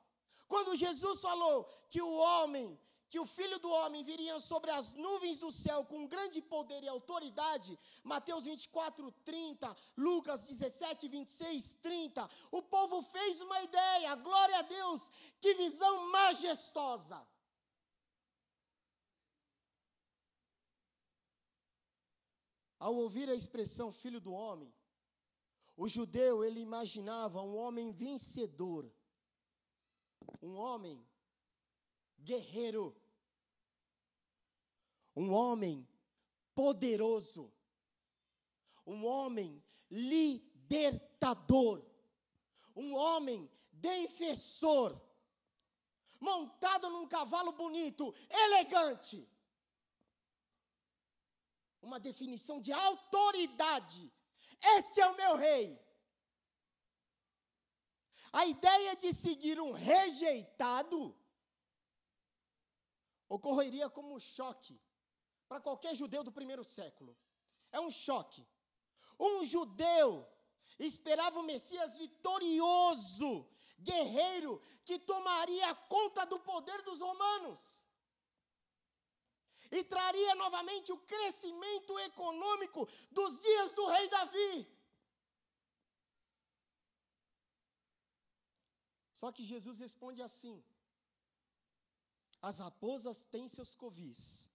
Quando 0.47 0.77
Jesus 0.77 1.19
falou 1.19 1.65
que 1.89 2.01
o 2.01 2.09
homem, 2.09 2.79
que 3.09 3.19
o 3.19 3.25
filho 3.25 3.59
do 3.59 3.69
homem 3.69 4.01
viria 4.01 4.39
sobre 4.39 4.71
as 4.71 4.93
nuvens 4.93 5.39
do 5.39 5.51
céu 5.51 5.83
com 5.83 6.07
grande 6.07 6.41
poder 6.41 6.81
e 6.81 6.87
autoridade, 6.87 7.77
Mateus 8.01 8.45
24, 8.45 9.11
30, 9.25 9.75
Lucas 9.97 10.43
17, 10.43 11.09
26, 11.09 11.73
30, 11.81 12.29
o 12.49 12.61
povo 12.61 13.01
fez 13.01 13.41
uma 13.41 13.61
ideia, 13.61 14.15
glória 14.15 14.57
a 14.57 14.61
Deus, 14.61 15.11
que 15.41 15.53
visão 15.55 16.09
majestosa. 16.11 17.21
Ao 22.79 22.95
ouvir 22.95 23.29
a 23.29 23.35
expressão 23.35 23.91
filho 23.91 24.21
do 24.21 24.31
homem, 24.31 24.73
o 25.75 25.87
judeu, 25.87 26.43
ele 26.43 26.59
imaginava 26.59 27.41
um 27.41 27.55
homem 27.55 27.91
vencedor, 27.91 28.91
um 30.41 30.55
homem 30.55 31.05
guerreiro, 32.19 32.95
um 35.15 35.31
homem 35.31 35.87
poderoso, 36.53 37.51
um 38.85 39.05
homem 39.05 39.63
libertador, 39.89 41.83
um 42.75 42.93
homem 42.93 43.49
defensor, 43.71 44.99
montado 46.19 46.89
num 46.89 47.07
cavalo 47.07 47.51
bonito, 47.53 48.13
elegante. 48.29 49.27
Uma 51.81 51.99
definição 51.99 52.61
de 52.61 52.71
autoridade 52.71 54.11
este 54.61 55.01
é 55.01 55.07
o 55.07 55.15
meu 55.15 55.35
rei. 55.35 55.79
A 58.31 58.45
ideia 58.45 58.95
de 58.95 59.13
seguir 59.13 59.59
um 59.59 59.71
rejeitado 59.71 61.15
ocorreria 63.27 63.89
como 63.89 64.15
um 64.15 64.19
choque 64.19 64.79
para 65.47 65.59
qualquer 65.59 65.95
judeu 65.95 66.23
do 66.23 66.31
primeiro 66.31 66.63
século. 66.63 67.17
É 67.71 67.79
um 67.79 67.89
choque. 67.89 68.47
Um 69.19 69.43
judeu 69.43 70.27
esperava 70.79 71.39
o 71.39 71.43
Messias 71.43 71.97
vitorioso, 71.97 73.47
guerreiro, 73.77 74.61
que 74.85 74.97
tomaria 74.97 75.75
conta 75.75 76.25
do 76.25 76.39
poder 76.39 76.81
dos 76.83 76.99
romanos 76.99 77.85
e 79.71 79.83
traria 79.83 80.35
novamente 80.35 80.91
o 80.91 80.97
crescimento 80.97 81.97
econômico 81.99 82.87
dos 83.09 83.41
dias 83.41 83.73
do 83.73 83.85
rei 83.87 84.09
Davi. 84.09 84.81
Só 89.13 89.31
que 89.31 89.43
Jesus 89.43 89.79
responde 89.79 90.21
assim: 90.21 90.63
As 92.41 92.57
raposas 92.57 93.23
têm 93.23 93.47
seus 93.47 93.75
covis, 93.75 94.49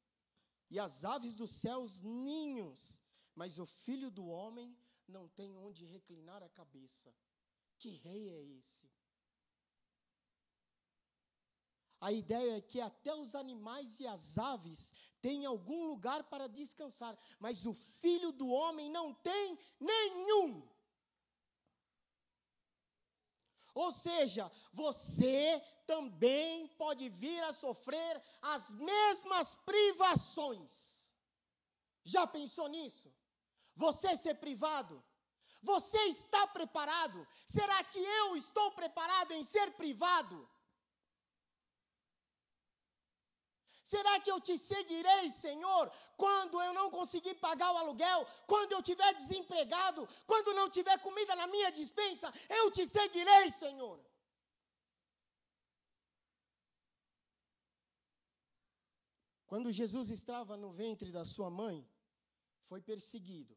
e 0.68 0.78
as 0.78 1.04
aves 1.04 1.35
dos 1.35 1.52
céus 1.52 2.02
ninhos, 2.02 3.00
mas 3.35 3.58
o 3.58 3.66
filho 3.66 4.11
do 4.11 4.26
homem 4.26 4.76
não 5.06 5.28
tem 5.28 5.56
onde 5.56 5.85
reclinar 5.85 6.42
a 6.42 6.49
cabeça. 6.49 7.14
Que 7.78 7.90
rei 7.90 8.28
é 8.30 8.42
esse? 8.58 8.90
A 12.00 12.12
ideia 12.12 12.58
é 12.58 12.60
que 12.60 12.80
até 12.80 13.14
os 13.14 13.34
animais 13.34 13.98
e 14.00 14.06
as 14.06 14.36
aves 14.36 14.92
têm 15.20 15.46
algum 15.46 15.86
lugar 15.86 16.24
para 16.24 16.48
descansar, 16.48 17.16
mas 17.38 17.64
o 17.64 17.72
filho 17.72 18.32
do 18.32 18.48
homem 18.48 18.90
não 18.90 19.14
tem 19.14 19.58
nenhum. 19.80 20.68
Ou 23.74 23.92
seja, 23.92 24.50
você 24.72 25.62
também 25.86 26.66
pode 26.68 27.08
vir 27.08 27.42
a 27.44 27.52
sofrer 27.52 28.22
as 28.40 28.72
mesmas 28.72 29.54
privações. 29.54 31.14
Já 32.02 32.26
pensou 32.26 32.68
nisso? 32.68 33.12
Você 33.74 34.16
ser 34.16 34.34
privado? 34.36 35.02
Você 35.62 35.98
está 36.04 36.46
preparado? 36.46 37.26
Será 37.44 37.82
que 37.84 37.98
eu 37.98 38.36
estou 38.36 38.72
preparado 38.72 39.32
em 39.32 39.44
ser 39.44 39.72
privado? 39.72 40.48
Será 43.86 44.18
que 44.18 44.28
eu 44.28 44.40
te 44.40 44.58
seguirei, 44.58 45.30
Senhor, 45.30 45.92
quando 46.16 46.60
eu 46.60 46.74
não 46.74 46.90
conseguir 46.90 47.34
pagar 47.36 47.72
o 47.72 47.76
aluguel, 47.78 48.26
quando 48.44 48.72
eu 48.72 48.80
estiver 48.80 49.14
desempregado, 49.14 50.08
quando 50.26 50.52
não 50.54 50.68
tiver 50.68 50.98
comida 50.98 51.36
na 51.36 51.46
minha 51.46 51.70
dispensa? 51.70 52.32
Eu 52.48 52.68
te 52.72 52.84
seguirei, 52.84 53.52
Senhor. 53.52 54.04
Quando 59.46 59.70
Jesus 59.70 60.10
estava 60.10 60.56
no 60.56 60.72
ventre 60.72 61.12
da 61.12 61.24
sua 61.24 61.48
mãe, 61.48 61.88
foi 62.64 62.80
perseguido. 62.80 63.56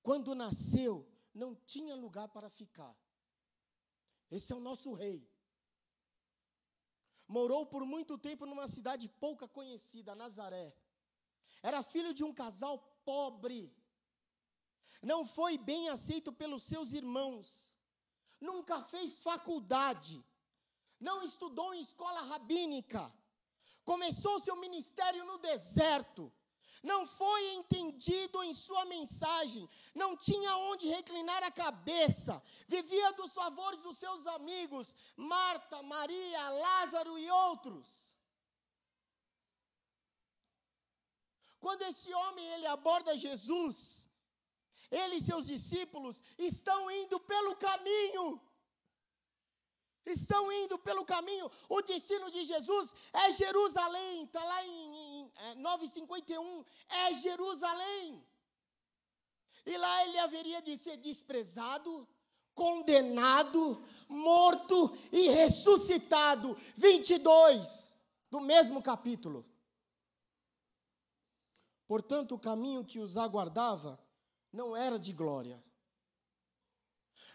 Quando 0.00 0.32
nasceu, 0.32 1.04
não 1.34 1.56
tinha 1.56 1.96
lugar 1.96 2.28
para 2.28 2.48
ficar. 2.48 2.96
Esse 4.30 4.52
é 4.52 4.54
o 4.54 4.60
nosso 4.60 4.92
rei. 4.92 5.28
Morou 7.28 7.66
por 7.66 7.84
muito 7.84 8.16
tempo 8.16 8.46
numa 8.46 8.68
cidade 8.68 9.08
pouca 9.08 9.48
conhecida, 9.48 10.14
Nazaré. 10.14 10.74
Era 11.62 11.82
filho 11.82 12.14
de 12.14 12.22
um 12.22 12.32
casal 12.32 12.78
pobre. 13.04 13.74
Não 15.02 15.24
foi 15.26 15.58
bem 15.58 15.88
aceito 15.88 16.32
pelos 16.32 16.62
seus 16.62 16.92
irmãos. 16.92 17.74
Nunca 18.40 18.82
fez 18.82 19.22
faculdade. 19.22 20.24
Não 21.00 21.22
estudou 21.22 21.74
em 21.74 21.80
escola 21.80 22.22
rabínica. 22.22 23.12
Começou 23.84 24.40
seu 24.40 24.56
ministério 24.56 25.24
no 25.24 25.38
deserto 25.38 26.32
não 26.82 27.06
foi 27.06 27.54
entendido 27.54 28.42
em 28.42 28.52
sua 28.54 28.84
mensagem, 28.84 29.68
não 29.94 30.16
tinha 30.16 30.56
onde 30.56 30.88
reclinar 30.88 31.42
a 31.42 31.50
cabeça, 31.50 32.42
vivia 32.66 33.12
dos 33.12 33.32
favores 33.34 33.82
dos 33.82 33.96
seus 33.96 34.26
amigos, 34.26 34.94
Marta, 35.16 35.82
Maria, 35.82 36.50
Lázaro 36.50 37.18
e 37.18 37.30
outros. 37.30 38.16
Quando 41.58 41.82
esse 41.82 42.12
homem 42.14 42.46
ele 42.54 42.66
aborda 42.66 43.16
Jesus, 43.16 44.08
ele 44.90 45.16
e 45.16 45.22
seus 45.22 45.46
discípulos 45.46 46.22
estão 46.38 46.90
indo 46.90 47.18
pelo 47.20 47.56
caminho 47.56 48.40
estão 50.06 50.50
indo 50.52 50.78
pelo 50.78 51.04
caminho. 51.04 51.50
O 51.68 51.82
destino 51.82 52.30
de 52.30 52.44
Jesus 52.44 52.94
é 53.12 53.32
Jerusalém, 53.32 54.24
está 54.24 54.42
lá 54.42 54.64
em, 54.64 55.20
em 55.20 55.32
é, 55.36 55.54
9,51, 55.56 56.64
é 56.88 57.14
Jerusalém. 57.14 58.24
E 59.64 59.76
lá 59.76 60.04
ele 60.04 60.18
haveria 60.18 60.62
de 60.62 60.76
ser 60.76 60.96
desprezado, 60.96 62.06
condenado, 62.54 63.82
morto 64.08 64.96
e 65.10 65.28
ressuscitado. 65.28 66.56
22 66.76 67.96
do 68.30 68.40
mesmo 68.40 68.80
capítulo. 68.80 69.44
Portanto, 71.86 72.34
o 72.34 72.38
caminho 72.38 72.84
que 72.84 72.98
os 72.98 73.16
aguardava 73.16 73.98
não 74.52 74.76
era 74.76 74.98
de 74.98 75.12
glória, 75.12 75.62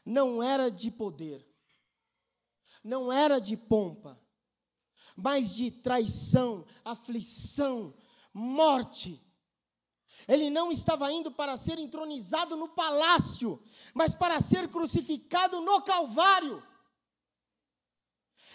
não 0.05 0.41
era 0.41 0.69
de 0.69 0.91
poder, 0.91 1.47
não 2.83 3.11
era 3.11 3.39
de 3.39 3.55
pompa, 3.55 4.19
mas 5.15 5.53
de 5.53 5.71
traição, 5.71 6.65
aflição, 6.83 7.93
morte. 8.33 9.21
Ele 10.27 10.49
não 10.49 10.71
estava 10.71 11.11
indo 11.11 11.31
para 11.31 11.57
ser 11.57 11.79
entronizado 11.79 12.55
no 12.55 12.69
palácio, 12.69 13.61
mas 13.93 14.15
para 14.15 14.39
ser 14.39 14.67
crucificado 14.67 15.61
no 15.61 15.81
Calvário. 15.81 16.63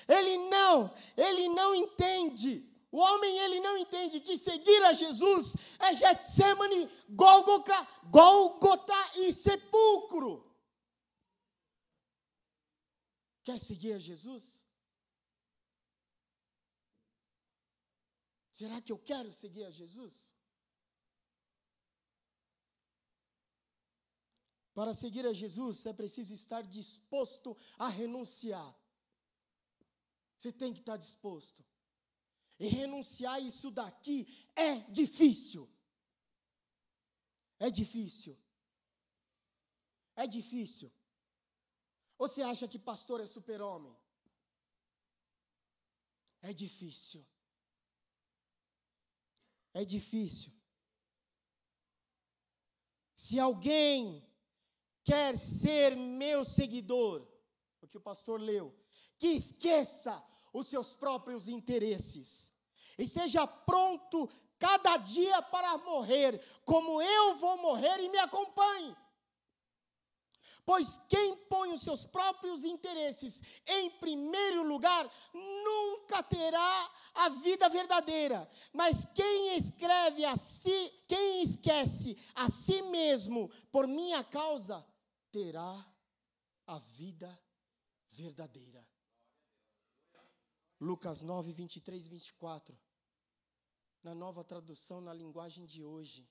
Ele 0.09 0.37
não, 0.49 0.93
ele 1.17 1.49
não 1.49 1.75
entende. 1.75 2.65
O 2.93 2.99
homem 2.99 3.39
ele 3.41 3.61
não 3.61 3.77
entende 3.77 4.21
que 4.21 4.39
seguir 4.39 4.83
a 4.85 4.93
Jesus 4.93 5.57
é 5.79 5.93
Getsemane, 5.93 6.89
Gólgota, 7.11 7.87
Gólgota 8.05 8.95
e 9.17 9.33
sepulcro. 9.33 10.46
Quer 13.47 13.61
seguir 13.61 13.93
a 13.93 13.99
Jesus? 14.01 14.67
Será 18.51 18.83
que 18.83 18.91
eu 18.91 18.99
quero 18.99 19.33
seguir 19.33 19.63
a 19.63 19.71
Jesus? 19.71 20.35
Para 24.75 24.93
seguir 24.93 25.25
a 25.25 25.33
Jesus 25.33 25.87
é 25.87 25.93
preciso 25.93 26.35
estar 26.35 26.63
disposto 26.63 27.57
a 27.79 27.87
renunciar. 27.87 28.77
Você 30.37 30.53
tem 30.53 30.75
que 30.75 30.81
estar 30.81 30.97
disposto. 30.97 31.65
E 32.59 32.67
renunciar 32.67 33.41
isso 33.41 33.71
daqui 33.71 34.27
é 34.57 34.81
difícil. 34.91 35.71
É 37.61 37.71
difícil. 37.71 38.37
É 40.17 40.27
difícil. 40.27 40.91
Ou 42.19 42.29
você 42.29 42.43
acha 42.43 42.67
que 42.67 42.79
pastor 42.79 43.21
é 43.21 43.27
super-homem? 43.27 43.95
É 46.43 46.53
difícil. 46.53 47.25
É 49.75 49.85
difícil. 49.85 50.53
Se 53.15 53.39
alguém 53.39 54.27
quer 55.05 55.39
ser 55.39 55.97
meu 55.97 56.45
seguidor, 56.45 57.27
o 57.81 57.89
que 57.89 57.97
o 57.97 58.01
pastor 58.01 58.41
leu, 58.41 58.75
que 59.19 59.29
esqueça 59.29 60.23
os 60.53 60.69
seus 60.69 60.95
próprios 60.95 61.49
interesses. 61.49 62.53
Esteja 62.99 63.47
pronto 63.47 64.29
cada 64.59 64.97
dia 64.97 65.43
para 65.43 65.77
morrer, 65.79 66.41
como 66.65 67.03
eu 67.03 67.35
vou 67.37 67.59
morrer 67.59 68.01
e 68.01 68.09
me 68.09 68.19
acompanhe. 68.19 68.97
Pois 70.67 71.01
quem 71.09 71.37
põe 71.47 71.73
os 71.73 71.81
seus 71.81 72.05
próprios 72.05 72.65
interesses 72.65 73.41
em 73.65 73.89
primeiro 74.01 74.67
lugar 74.67 75.09
nunca 75.33 76.25
terá 76.25 76.93
a 77.15 77.29
vida 77.29 77.69
verdadeira. 77.69 78.51
Mas 78.73 79.05
quem 79.15 79.57
escreve 79.57 80.25
a 80.25 80.37
si, 80.37 80.91
quem 81.07 81.41
esquece 81.41 82.19
a 82.35 82.51
si 82.51 82.83
mesmo 82.83 83.49
por 83.71 83.87
minha 83.87 84.25
causa, 84.25 84.85
terá 85.31 85.87
a 86.67 86.79
vida 86.79 87.41
verdadeira. 88.09 88.85
Lucas 90.81 91.23
9, 91.23 91.53
23 91.53 92.07
e 92.07 92.09
24. 92.09 92.77
Na 94.03 94.17
nova 94.17 94.43
tradução, 94.43 95.01
na 95.01 95.15
linguagem 95.15 95.65
de 95.65 95.85
hoje. 95.85 96.29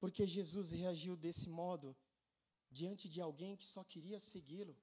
Porque 0.00 0.26
Jesus 0.26 0.70
reagiu 0.70 1.14
desse 1.16 1.48
modo 1.48 1.94
diante 2.70 3.08
de 3.08 3.20
alguém 3.20 3.56
que 3.56 3.64
só 3.64 3.84
queria 3.84 4.18
segui-lo. 4.18 4.76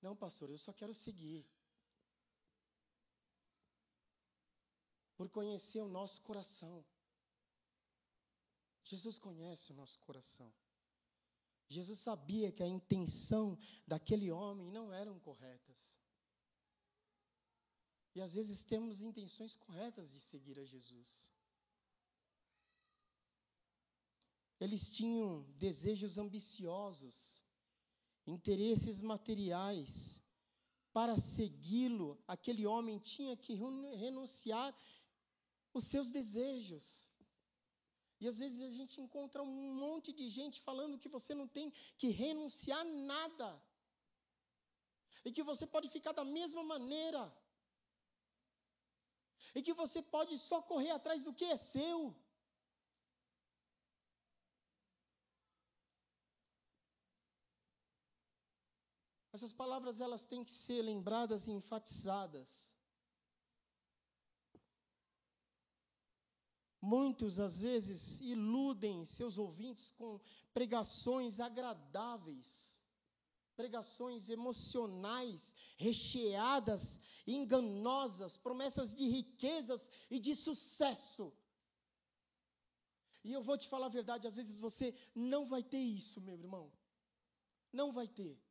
Não, 0.00 0.16
pastor, 0.16 0.50
eu 0.50 0.58
só 0.58 0.72
quero 0.72 0.94
seguir. 0.94 1.46
Por 5.16 5.28
conhecer 5.28 5.80
o 5.80 5.88
nosso 5.88 6.22
coração. 6.22 6.84
Jesus 8.82 9.18
conhece 9.18 9.70
o 9.70 9.74
nosso 9.74 9.98
coração. 10.00 10.52
Jesus 11.68 12.00
sabia 12.00 12.52
que 12.52 12.62
a 12.62 12.66
intenção 12.66 13.58
daquele 13.86 14.30
homem 14.30 14.70
não 14.70 14.92
eram 14.92 15.18
corretas. 15.18 15.98
E 18.14 18.20
às 18.20 18.34
vezes 18.34 18.62
temos 18.62 19.00
intenções 19.00 19.56
corretas 19.56 20.10
de 20.10 20.20
seguir 20.20 20.58
a 20.58 20.64
Jesus. 20.64 21.32
Eles 24.64 24.88
tinham 24.88 25.42
desejos 25.58 26.16
ambiciosos 26.16 27.44
interesses 28.26 29.02
materiais. 29.02 30.22
Para 30.90 31.18
segui-lo, 31.18 32.18
aquele 32.26 32.64
homem 32.66 32.98
tinha 32.98 33.36
que 33.36 33.52
renunciar 34.04 34.74
os 35.74 35.84
seus 35.84 36.10
desejos. 36.12 37.10
E 38.18 38.26
às 38.26 38.38
vezes 38.38 38.62
a 38.62 38.70
gente 38.70 39.02
encontra 39.02 39.42
um 39.42 39.74
monte 39.74 40.12
de 40.14 40.26
gente 40.30 40.62
falando 40.62 40.98
que 40.98 41.10
você 41.10 41.34
não 41.34 41.46
tem 41.46 41.70
que 41.98 42.08
renunciar 42.08 42.82
nada. 42.86 43.62
E 45.26 45.30
que 45.30 45.42
você 45.42 45.66
pode 45.66 45.90
ficar 45.90 46.12
da 46.12 46.24
mesma 46.24 46.62
maneira. 46.62 47.22
E 49.54 49.60
que 49.62 49.74
você 49.74 50.00
pode 50.00 50.38
só 50.38 50.62
correr 50.62 50.92
atrás 50.92 51.24
do 51.24 51.34
que 51.34 51.44
é 51.44 51.56
seu. 51.56 52.14
Essas 59.34 59.52
palavras 59.52 60.00
elas 60.00 60.24
têm 60.24 60.44
que 60.44 60.52
ser 60.52 60.80
lembradas 60.80 61.48
e 61.48 61.50
enfatizadas. 61.50 62.76
Muitos, 66.80 67.40
às 67.40 67.60
vezes, 67.60 68.20
iludem 68.20 69.04
seus 69.04 69.36
ouvintes 69.36 69.90
com 69.90 70.20
pregações 70.52 71.40
agradáveis, 71.40 72.80
pregações 73.56 74.28
emocionais, 74.28 75.52
recheadas, 75.76 77.00
enganosas, 77.26 78.36
promessas 78.36 78.94
de 78.94 79.08
riquezas 79.08 79.90
e 80.08 80.20
de 80.20 80.36
sucesso. 80.36 81.32
E 83.24 83.32
eu 83.32 83.42
vou 83.42 83.58
te 83.58 83.66
falar 83.66 83.86
a 83.86 83.96
verdade, 83.98 84.28
às 84.28 84.36
vezes 84.36 84.60
você 84.60 84.94
não 85.12 85.44
vai 85.44 85.64
ter 85.64 85.80
isso, 85.80 86.20
meu 86.20 86.36
irmão. 86.36 86.70
Não 87.72 87.90
vai 87.90 88.06
ter. 88.06 88.43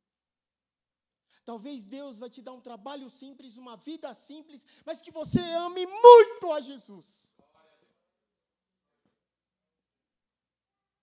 Talvez 1.44 1.84
Deus 1.84 2.18
vai 2.18 2.30
te 2.30 2.40
dar 2.40 2.52
um 2.52 2.60
trabalho 2.60 3.08
simples, 3.10 3.56
uma 3.56 3.76
vida 3.76 4.12
simples, 4.14 4.66
mas 4.84 5.02
que 5.02 5.10
você 5.10 5.38
ame 5.38 5.84
muito 5.86 6.50
a 6.50 6.60
Jesus. 6.60 7.36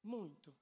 Muito. 0.03 0.55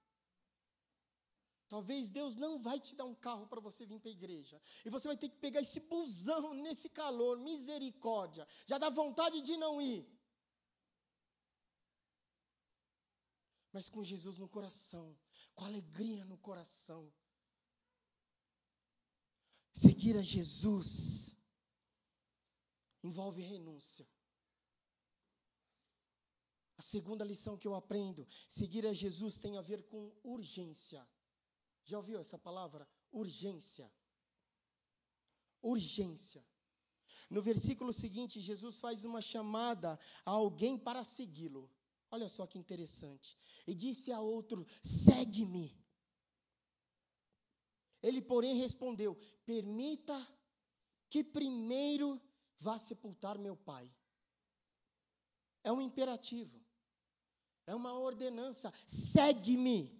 Talvez 1.69 2.09
Deus 2.09 2.35
não 2.35 2.57
vai 2.57 2.79
te 2.79 2.95
dar 2.95 3.05
um 3.05 3.15
carro 3.15 3.47
para 3.47 3.61
você 3.61 3.85
vir 3.85 3.99
para 3.99 4.09
a 4.09 4.11
igreja. 4.11 4.59
E 4.83 4.89
você 4.89 5.07
vai 5.07 5.15
ter 5.15 5.29
que 5.29 5.37
pegar 5.37 5.61
esse 5.61 5.79
busão 5.79 6.53
nesse 6.55 6.89
calor, 6.89 7.37
misericórdia. 7.37 8.47
Já 8.65 8.77
dá 8.77 8.89
vontade 8.89 9.41
de 9.41 9.55
não 9.55 9.79
ir. 9.81 10.05
Mas 13.71 13.87
com 13.87 14.03
Jesus 14.03 14.39
no 14.39 14.49
coração, 14.49 15.15
com 15.53 15.63
alegria 15.63 16.25
no 16.25 16.37
coração. 16.39 17.13
Seguir 19.81 20.17
a 20.17 20.21
Jesus 20.21 21.33
envolve 23.01 23.41
renúncia. 23.41 24.05
A 26.77 26.81
segunda 26.81 27.23
lição 27.23 27.57
que 27.57 27.65
eu 27.65 27.73
aprendo: 27.73 28.27
seguir 28.45 28.85
a 28.85 28.91
Jesus 28.91 29.37
tem 29.37 29.57
a 29.57 29.61
ver 29.61 29.83
com 29.83 30.11
urgência. 30.21 31.07
Já 31.85 31.95
ouviu 31.95 32.19
essa 32.19 32.37
palavra? 32.37 32.85
Urgência. 33.09 33.89
Urgência. 35.61 36.45
No 37.29 37.41
versículo 37.41 37.93
seguinte, 37.93 38.41
Jesus 38.41 38.81
faz 38.81 39.05
uma 39.05 39.21
chamada 39.21 39.97
a 40.25 40.31
alguém 40.31 40.77
para 40.77 41.05
segui-lo. 41.05 41.71
Olha 42.11 42.27
só 42.27 42.45
que 42.45 42.59
interessante. 42.59 43.39
E 43.65 43.73
disse 43.73 44.11
a 44.11 44.19
outro: 44.19 44.67
segue-me. 44.83 45.78
Ele, 48.01 48.21
porém, 48.21 48.55
respondeu: 48.55 49.17
permita 49.45 50.15
que 51.09 51.23
primeiro 51.23 52.19
vá 52.57 52.77
sepultar 52.77 53.37
meu 53.37 53.55
pai. 53.55 53.91
É 55.63 55.71
um 55.71 55.81
imperativo. 55.81 56.59
É 57.65 57.75
uma 57.75 57.93
ordenança. 57.93 58.73
Segue-me. 58.85 59.97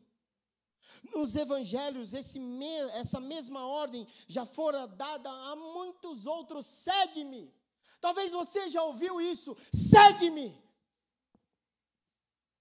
Nos 1.13 1.35
evangelhos, 1.35 2.11
me, 2.35 2.75
essa 2.91 3.19
mesma 3.19 3.65
ordem 3.65 4.07
já 4.27 4.45
fora 4.45 4.87
dada 4.87 5.29
a 5.29 5.55
muitos 5.55 6.25
outros. 6.25 6.65
Segue-me. 6.65 7.53
Talvez 8.01 8.31
você 8.31 8.69
já 8.69 8.83
ouviu 8.83 9.19
isso. 9.21 9.55
Segue-me. 9.73 10.57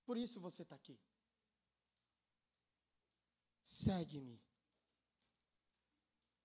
Por 0.05 0.16
isso 0.16 0.40
você 0.40 0.62
está 0.62 0.74
aqui. 0.74 0.98
Segue-me. 3.62 4.48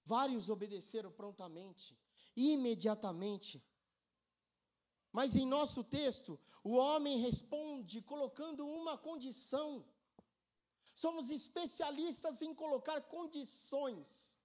Vários 0.05 0.49
obedeceram 0.49 1.11
prontamente, 1.11 1.97
imediatamente. 2.35 3.63
Mas 5.11 5.35
em 5.35 5.45
nosso 5.45 5.83
texto, 5.83 6.39
o 6.63 6.73
homem 6.73 7.19
responde 7.19 8.01
colocando 8.01 8.67
uma 8.67 8.97
condição. 8.97 9.85
Somos 10.93 11.29
especialistas 11.29 12.41
em 12.41 12.53
colocar 12.53 12.99
condições. 13.01 14.39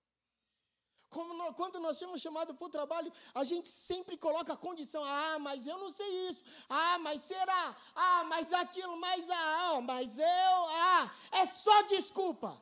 Como 1.11 1.33
nós, 1.35 1.57
quando 1.57 1.81
nós 1.81 1.97
somos 1.97 2.21
chamados 2.21 2.55
para 2.55 2.67
o 2.67 2.71
trabalho, 2.71 3.13
a 3.35 3.43
gente 3.43 3.69
sempre 3.71 4.17
coloca 4.17 4.53
a 4.53 4.57
condição. 4.57 5.03
Ah, 5.03 5.39
mas 5.39 5.67
eu 5.67 5.79
não 5.79 5.91
sei 5.91 6.29
isso. 6.29 6.45
Ah, 6.69 6.99
mas 6.99 7.23
será? 7.23 7.77
Ah, 7.95 8.25
mas 8.25 8.53
aquilo, 8.53 8.97
mas 8.99 9.29
ah, 9.31 9.81
mas 9.81 10.19
eu, 10.19 10.25
ah, 10.27 11.11
é 11.33 11.47
só 11.47 11.83
desculpa. 11.83 12.61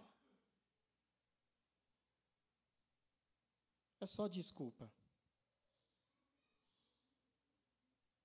É 4.06 4.08
só 4.08 4.28
desculpa. 4.28 4.88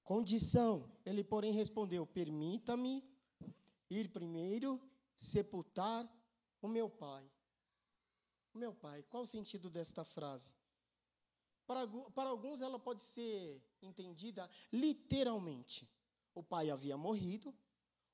Condição, 0.04 0.96
ele 1.04 1.24
porém 1.24 1.52
respondeu: 1.52 2.06
Permita-me 2.06 3.04
ir 3.89 4.08
primeiro 4.10 4.80
sepultar 5.15 6.08
o 6.62 6.67
meu 6.67 6.88
pai. 6.88 7.28
O 8.54 8.60
meu 8.60 8.76
pai, 8.76 9.02
qual 9.10 9.24
o 9.24 9.26
sentido 9.26 9.72
desta 9.72 10.06
frase? 10.06 10.54
Para, 11.65 11.88
para 12.13 12.30
alguns 12.30 12.62
ela 12.62 12.78
pode 12.78 13.02
ser 13.02 13.60
entendida 13.82 14.48
literalmente. 14.72 15.89
O 16.36 16.44
pai 16.44 16.70
havia 16.70 16.96
morrido, 16.96 17.58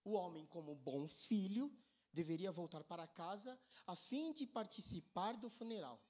o 0.05 0.13
homem, 0.13 0.45
como 0.45 0.73
bom 0.73 1.05
filho, 1.05 1.69
deveria 2.13 2.49
voltar 2.49 2.85
para 2.85 3.05
casa 3.05 3.59
a 3.85 3.93
fim 3.93 4.31
de 4.31 4.47
participar 4.47 5.35
do 5.35 5.49
funeral. 5.49 6.06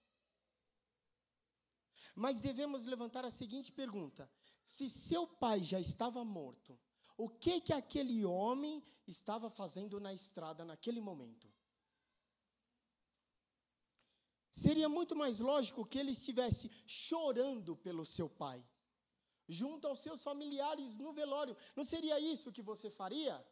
Mas 2.16 2.42
devemos 2.42 2.86
levantar 2.86 3.26
a 3.26 3.32
seguinte 3.32 3.72
pergunta: 3.72 4.30
se 4.66 4.90
seu 4.90 5.28
pai 5.28 5.62
já 5.64 5.80
estava 5.80 6.24
morto, 6.24 6.80
o 7.18 7.30
que 7.30 7.62
que 7.62 7.74
aquele 7.74 8.24
homem 8.26 8.84
estava 9.08 9.50
fazendo 9.50 10.00
na 10.00 10.14
estrada 10.14 10.64
naquele 10.64 11.02
momento? 11.02 11.52
Seria 14.52 14.90
muito 14.90 15.16
mais 15.16 15.40
lógico 15.40 15.86
que 15.86 16.00
ele 16.00 16.12
estivesse 16.12 16.70
chorando 16.86 17.76
pelo 17.76 18.04
seu 18.04 18.28
pai, 18.28 18.66
junto 19.48 19.88
aos 19.88 20.00
seus 20.00 20.24
familiares 20.24 20.98
no 20.98 21.14
velório. 21.14 21.56
Não 21.76 21.84
seria 21.84 22.20
isso 22.20 22.52
que 22.52 22.62
você 22.62 22.90
faria? 22.90 23.46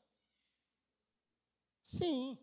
Sim. 1.84 2.38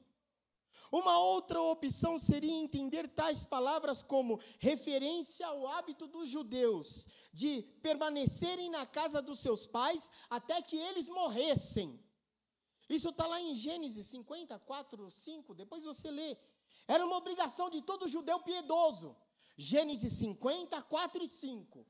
Uma 0.91 1.19
outra 1.19 1.61
opção 1.61 2.19
seria 2.19 2.53
entender 2.53 3.09
tais 3.09 3.45
palavras 3.45 4.03
como 4.03 4.41
referência 4.59 5.47
ao 5.47 5.67
hábito 5.67 6.07
dos 6.07 6.29
judeus 6.29 7.07
de 7.33 7.63
permanecerem 7.83 8.71
na 8.71 8.85
casa 8.85 9.23
dos 9.23 9.39
seus 9.39 9.67
pais 9.67 10.11
até 10.29 10.61
que 10.61 10.77
eles 10.77 11.09
morressem. 11.09 11.99
Isso 12.89 13.09
está 13.09 13.27
lá 13.27 13.41
em 13.41 13.55
Gênesis 13.55 14.07
54, 14.07 15.11
5, 15.11 15.55
depois 15.55 15.85
você 15.85 16.11
lê. 16.11 16.37
Era 16.87 17.07
uma 17.07 17.17
obrigação 17.17 17.71
de 17.71 17.81
todo 17.81 18.09
judeu 18.09 18.41
piedoso. 18.41 19.17
Gênesis 19.57 20.13
54 20.15 21.23
e 21.23 21.29
5. 21.29 21.87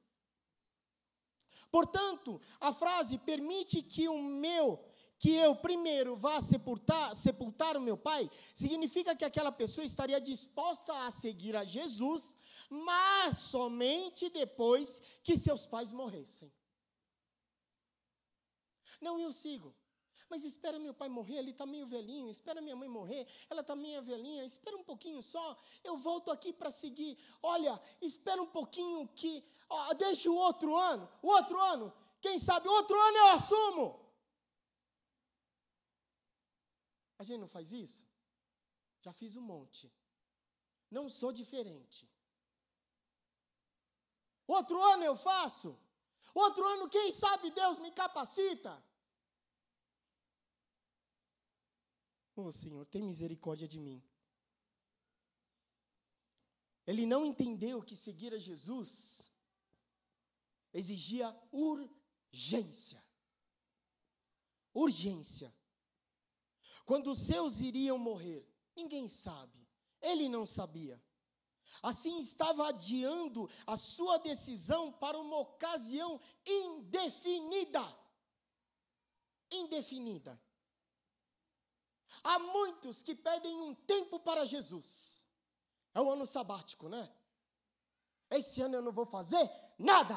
Portanto, 1.71 2.41
a 2.61 2.73
frase 2.73 3.19
permite 3.19 3.83
que 3.83 4.09
o 4.09 4.19
meu 4.19 4.79
que 5.23 5.37
eu 5.37 5.55
primeiro 5.55 6.17
vá 6.17 6.41
sepultar, 6.41 7.15
sepultar 7.15 7.77
o 7.77 7.81
meu 7.81 7.97
pai, 7.97 8.29
significa 8.57 9.15
que 9.15 9.25
aquela 9.25 9.53
pessoa 9.53 9.85
estaria 9.85 10.21
disposta 10.21 10.93
a 11.07 11.13
seguir 11.13 11.55
a 11.57 11.63
Jesus, 11.63 12.37
mas 12.69 13.39
somente 13.39 14.29
depois 14.31 15.01
que 15.23 15.39
seus 15.39 15.65
pais 15.65 15.93
morressem. 15.93 16.53
Não, 19.01 19.17
eu 19.17 19.31
sigo. 19.31 19.73
Mas 20.29 20.43
espera 20.43 20.77
meu 20.81 20.93
pai 20.93 21.09
morrer, 21.09 21.37
ele 21.37 21.53
está 21.53 21.65
meio 21.67 21.87
velhinho. 21.87 22.29
Espera 22.29 22.61
minha 22.61 22.75
mãe 22.75 22.89
morrer, 22.89 23.25
ela 23.49 23.61
está 23.61 23.77
meio 23.77 24.03
velhinha. 24.03 24.45
Espera 24.45 24.77
um 24.77 24.83
pouquinho 24.83 25.23
só, 25.23 25.57
eu 25.85 25.97
volto 25.97 26.33
aqui 26.33 26.53
para 26.53 26.73
seguir. 26.73 27.17
Olha, 27.41 27.81
espera 28.01 28.43
um 28.43 28.47
pouquinho 28.47 29.07
que. 29.15 29.45
Ó, 29.69 29.95
deixa 29.95 30.29
o 30.29 30.35
outro 30.35 30.77
ano, 30.77 31.09
o 31.23 31.29
outro 31.29 31.61
ano. 31.61 31.93
Quem 32.21 32.41
sabe, 32.41 32.67
outro 32.67 32.99
ano 32.99 33.19
eu 33.19 33.27
assumo. 33.29 34.02
A 37.23 37.25
gente 37.25 37.39
não 37.39 37.47
faz 37.47 37.71
isso? 37.71 38.05
Já 39.01 39.13
fiz 39.13 39.37
um 39.37 39.41
monte. 39.41 39.89
Não 40.91 41.09
sou 41.09 41.31
diferente. 41.33 42.11
Outro 44.45 44.83
ano 44.83 45.05
eu 45.05 45.15
faço. 45.15 45.79
Outro 46.35 46.67
ano, 46.67 46.89
quem 46.89 47.13
sabe 47.13 47.53
Deus 47.53 47.79
me 47.79 47.93
capacita. 47.93 48.85
Oh, 52.35 52.51
Senhor, 52.51 52.85
tem 52.87 53.05
misericórdia 53.05 53.69
de 53.69 53.79
mim. 53.79 54.03
Ele 56.85 57.07
não 57.07 57.25
entendeu 57.25 57.81
que 57.85 57.95
seguir 57.95 58.35
a 58.35 58.39
Jesus 58.39 59.31
exigia 60.73 61.29
urgência. 61.53 63.01
Urgência. 64.75 65.55
Quando 66.85 67.11
os 67.13 67.27
seus 67.27 67.61
iriam 67.61 67.99
morrer, 67.99 68.47
ninguém 68.75 69.09
sabe. 69.09 69.69
Ele 70.01 70.29
não 70.29 70.45
sabia. 70.45 71.01
Assim 71.83 72.19
estava 72.19 72.69
adiando 72.69 73.49
a 73.67 73.77
sua 73.77 74.19
decisão 74.19 74.93
para 74.93 75.19
uma 75.19 75.39
ocasião 75.39 76.21
indefinida. 76.45 77.83
Indefinida. 79.51 80.41
Há 82.23 82.39
muitos 82.39 83.03
que 83.03 83.15
pedem 83.15 83.61
um 83.61 83.75
tempo 83.75 84.21
para 84.21 84.45
Jesus. 84.45 85.25
É 85.95 86.01
um 86.01 86.11
ano 86.11 86.27
sabático, 86.27 86.89
né? 86.89 87.11
Esse 88.31 88.61
ano 88.61 88.77
eu 88.77 88.83
não 88.83 88.93
vou 88.93 89.07
fazer 89.07 89.51
nada. 89.79 90.17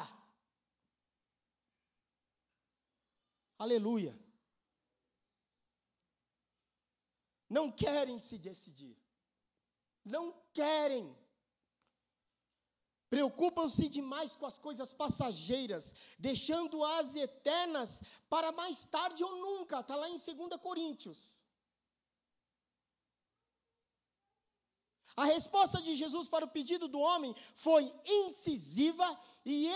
Aleluia. 3.58 4.25
Não 7.48 7.70
querem 7.70 8.18
se 8.18 8.36
decidir. 8.38 8.96
Não 10.04 10.34
querem. 10.52 11.16
Preocupam-se 13.08 13.88
demais 13.88 14.34
com 14.34 14.46
as 14.46 14.58
coisas 14.58 14.92
passageiras, 14.92 15.94
deixando 16.18 16.84
as 16.84 17.14
eternas 17.14 18.02
para 18.28 18.50
mais 18.50 18.84
tarde 18.86 19.22
ou 19.22 19.36
nunca. 19.36 19.80
Está 19.80 19.94
lá 19.94 20.08
em 20.08 20.18
2 20.18 20.60
Coríntios. 20.60 21.45
A 25.16 25.24
resposta 25.24 25.80
de 25.80 25.96
Jesus 25.96 26.28
para 26.28 26.44
o 26.44 26.50
pedido 26.50 26.86
do 26.86 26.98
homem 26.98 27.34
foi 27.54 27.90
incisiva 28.04 29.18
e 29.46 29.66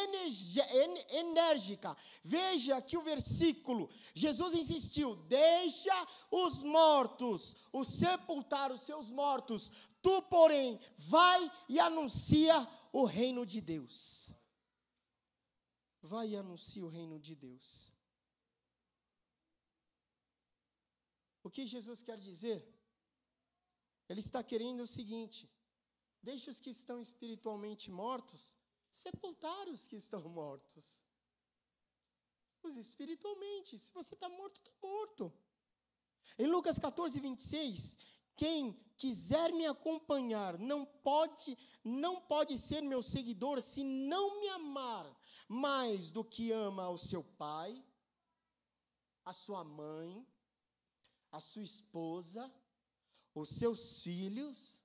enérgica. 1.09 1.96
Veja 2.22 2.83
que 2.83 2.98
o 2.98 3.03
versículo, 3.03 3.88
Jesus 4.14 4.53
insistiu: 4.53 5.16
Deixa 5.29 6.07
os 6.31 6.62
mortos, 6.62 7.57
os 7.72 7.88
sepultar 7.88 8.70
os 8.70 8.83
seus 8.83 9.11
mortos. 9.11 9.72
Tu, 10.03 10.22
porém, 10.24 10.79
vai 10.96 11.50
e 11.70 11.81
anuncia 11.81 12.68
o 12.92 13.05
reino 13.05 13.46
de 13.46 13.62
Deus. 13.62 14.35
Vai 16.03 16.29
e 16.29 16.37
anuncia 16.37 16.85
o 16.85 16.88
reino 16.88 17.18
de 17.18 17.35
Deus. 17.35 17.90
O 21.42 21.48
que 21.48 21.66
Jesus 21.66 22.03
quer 22.03 22.18
dizer? 22.18 22.79
Ele 24.10 24.20
está 24.20 24.42
querendo 24.42 24.80
o 24.80 24.86
seguinte: 24.86 25.48
deixe 26.20 26.50
os 26.50 26.60
que 26.60 26.70
estão 26.70 27.00
espiritualmente 27.00 27.90
mortos 27.90 28.58
sepultar 28.90 29.68
os 29.68 29.86
que 29.86 29.94
estão 29.94 30.20
mortos. 30.28 31.02
Os 32.62 32.76
espiritualmente, 32.76 33.78
se 33.78 33.92
você 33.94 34.14
está 34.14 34.28
morto, 34.28 34.60
está 34.60 34.72
morto. 34.82 35.32
Em 36.36 36.46
Lucas 36.46 36.78
14, 36.78 37.18
26, 37.20 37.96
quem 38.36 38.72
quiser 38.96 39.52
me 39.52 39.64
acompanhar 39.66 40.58
não 40.58 40.84
pode, 40.84 41.56
não 41.84 42.20
pode 42.20 42.58
ser 42.58 42.82
meu 42.82 43.02
seguidor 43.02 43.62
se 43.62 43.82
não 43.82 44.40
me 44.40 44.48
amar 44.48 45.06
mais 45.48 46.10
do 46.10 46.24
que 46.24 46.52
ama 46.52 46.90
o 46.90 46.98
seu 46.98 47.22
pai, 47.24 47.82
a 49.24 49.32
sua 49.32 49.64
mãe, 49.64 50.26
a 51.32 51.40
sua 51.40 51.62
esposa, 51.62 52.52
os 53.34 53.50
seus 53.50 54.02
filhos, 54.02 54.80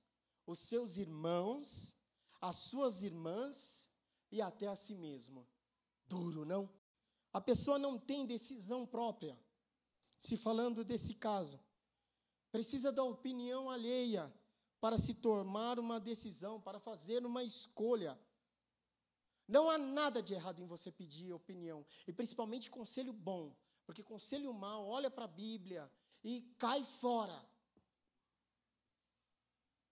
os 0.46 0.58
seus 0.58 0.96
irmãos, 0.96 1.96
as 2.40 2.56
suas 2.56 3.02
irmãs 3.02 3.88
e 4.30 4.40
até 4.40 4.66
a 4.66 4.76
si 4.76 4.94
mesmo. 4.94 5.46
Duro, 6.06 6.44
não? 6.44 6.70
A 7.32 7.40
pessoa 7.40 7.78
não 7.78 7.98
tem 7.98 8.26
decisão 8.26 8.86
própria. 8.86 9.38
Se 10.20 10.36
falando 10.36 10.84
desse 10.84 11.14
caso, 11.14 11.60
precisa 12.50 12.90
da 12.90 13.04
opinião 13.04 13.68
alheia 13.68 14.32
para 14.80 14.98
se 14.98 15.14
tomar 15.14 15.78
uma 15.78 15.98
decisão, 15.98 16.60
para 16.60 16.78
fazer 16.78 17.24
uma 17.24 17.42
escolha. 17.42 18.18
Não 19.48 19.70
há 19.70 19.78
nada 19.78 20.22
de 20.22 20.34
errado 20.34 20.60
em 20.60 20.66
você 20.66 20.90
pedir 20.90 21.32
opinião, 21.32 21.84
e 22.06 22.12
principalmente 22.12 22.70
conselho 22.70 23.12
bom, 23.12 23.54
porque 23.84 24.02
conselho 24.02 24.52
mal 24.52 24.86
olha 24.86 25.10
para 25.10 25.24
a 25.24 25.28
Bíblia 25.28 25.90
e 26.22 26.42
cai 26.58 26.84
fora. 26.84 27.44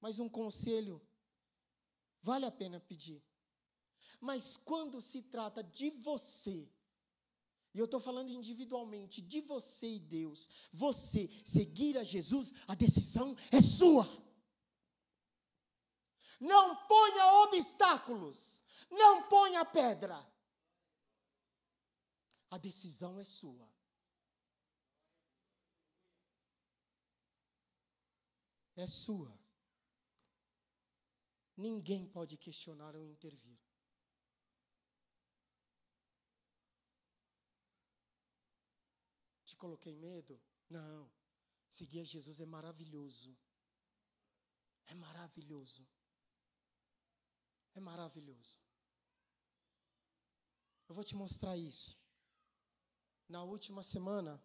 Mas 0.04 0.18
um 0.18 0.28
conselho 0.28 1.00
vale 2.20 2.44
a 2.44 2.50
pena 2.52 2.78
pedir. 2.78 3.24
Mas 4.20 4.54
quando 4.54 5.00
se 5.00 5.22
trata 5.22 5.64
de 5.64 5.88
você, 5.88 6.70
e 7.72 7.78
eu 7.78 7.86
estou 7.86 7.98
falando 7.98 8.28
individualmente, 8.28 9.22
de 9.22 9.40
você 9.40 9.94
e 9.94 9.98
Deus, 9.98 10.50
você 10.70 11.26
seguir 11.42 11.96
a 11.96 12.04
Jesus, 12.04 12.52
a 12.68 12.74
decisão 12.74 13.34
é 13.50 13.62
sua. 13.62 14.06
Não 16.38 16.86
ponha 16.86 17.26
obstáculos, 17.44 18.62
não 18.90 19.26
ponha 19.30 19.64
pedra. 19.64 20.22
A 22.50 22.58
decisão 22.58 23.18
é 23.18 23.24
sua. 23.24 23.66
É 28.76 28.86
sua. 28.86 29.43
Ninguém 31.56 32.04
pode 32.06 32.36
questionar 32.36 32.96
ou 32.96 33.06
intervir. 33.06 33.58
Te 39.44 39.56
coloquei 39.56 39.94
medo? 39.94 40.40
Não. 40.68 41.10
Seguir 41.68 42.00
a 42.00 42.04
Jesus 42.04 42.40
é 42.40 42.46
maravilhoso. 42.46 43.36
É 44.86 44.94
maravilhoso. 44.94 45.86
É 47.74 47.80
maravilhoso. 47.80 48.60
Eu 50.88 50.94
vou 50.94 51.04
te 51.04 51.14
mostrar 51.14 51.56
isso. 51.56 51.98
Na 53.28 53.42
última 53.42 53.82
semana, 53.82 54.42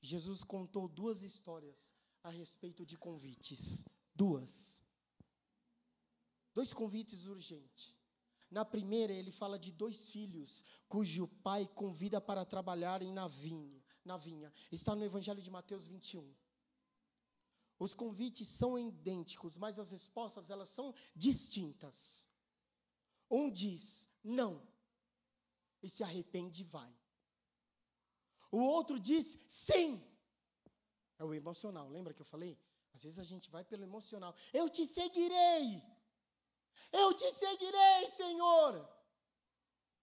Jesus 0.00 0.44
contou 0.44 0.88
duas 0.88 1.22
histórias 1.22 1.94
a 2.22 2.30
respeito 2.30 2.86
de 2.86 2.96
convites. 2.96 3.84
Duas. 4.14 4.85
Dois 6.56 6.72
convites 6.72 7.26
urgentes. 7.26 7.94
Na 8.50 8.64
primeira, 8.64 9.12
ele 9.12 9.30
fala 9.30 9.58
de 9.58 9.70
dois 9.70 10.08
filhos 10.08 10.64
cujo 10.88 11.28
pai 11.42 11.66
convida 11.66 12.18
para 12.18 12.46
trabalharem 12.46 13.12
na 13.12 13.28
vinha, 13.28 13.84
na 14.02 14.16
vinha. 14.16 14.50
Está 14.72 14.96
no 14.96 15.04
Evangelho 15.04 15.42
de 15.42 15.50
Mateus 15.50 15.86
21. 15.86 16.34
Os 17.78 17.92
convites 17.92 18.48
são 18.48 18.78
idênticos, 18.78 19.58
mas 19.58 19.78
as 19.78 19.90
respostas 19.90 20.48
elas 20.48 20.70
são 20.70 20.94
distintas. 21.14 22.26
Um 23.30 23.50
diz 23.50 24.08
não 24.24 24.66
e 25.82 25.90
se 25.90 26.02
arrepende 26.02 26.62
e 26.62 26.64
vai. 26.64 26.90
O 28.50 28.60
outro 28.60 28.98
diz 28.98 29.38
sim. 29.46 30.02
É 31.18 31.24
o 31.24 31.34
emocional, 31.34 31.86
lembra 31.90 32.14
que 32.14 32.22
eu 32.22 32.24
falei? 32.24 32.58
Às 32.94 33.02
vezes 33.02 33.18
a 33.18 33.24
gente 33.24 33.50
vai 33.50 33.62
pelo 33.62 33.82
emocional. 33.82 34.34
Eu 34.54 34.70
te 34.70 34.86
seguirei. 34.86 35.95
Eu 36.92 37.14
te 37.14 37.30
seguirei, 37.32 38.08
Senhor. 38.08 38.88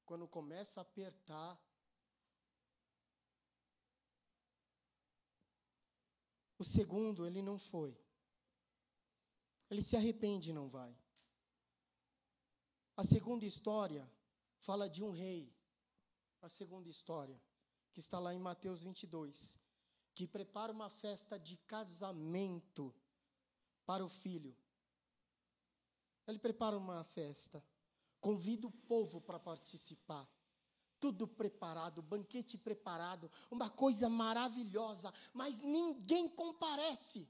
Quando 0.06 0.28
começa 0.28 0.80
a 0.80 0.84
apertar, 0.84 1.60
o 6.58 6.64
segundo, 6.64 7.26
ele 7.26 7.42
não 7.42 7.58
foi. 7.58 7.98
Ele 9.70 9.82
se 9.82 9.96
arrepende 9.96 10.52
e 10.52 10.54
não 10.54 10.70
vai. 10.70 10.96
A 12.96 13.04
segunda 13.04 13.46
história 13.46 14.10
fala 14.60 14.90
de 14.90 15.04
um 15.04 15.12
rei. 15.12 15.52
A 16.42 16.50
segunda 16.50 16.90
história, 16.90 17.42
que 17.92 18.00
está 18.00 18.20
lá 18.20 18.34
em 18.34 18.40
Mateus 18.40 18.84
22, 18.84 19.58
que 20.14 20.28
prepara 20.28 20.72
uma 20.72 20.90
festa 20.90 21.40
de 21.40 21.58
casamento 21.58 22.94
para 23.86 24.04
o 24.04 24.10
filho. 24.10 24.56
Ele 26.28 26.40
prepara 26.40 26.78
uma 26.78 27.04
festa, 27.04 27.64
convida 28.20 28.68
o 28.68 28.72
povo 28.72 29.20
para 29.20 29.40
participar. 29.40 30.28
Tudo 31.00 31.28
preparado, 31.28 32.02
banquete 32.02 32.58
preparado, 32.58 33.30
uma 33.52 33.70
coisa 33.70 34.08
maravilhosa, 34.10 35.14
mas 35.34 35.60
ninguém 35.62 36.30
comparece. 36.30 37.28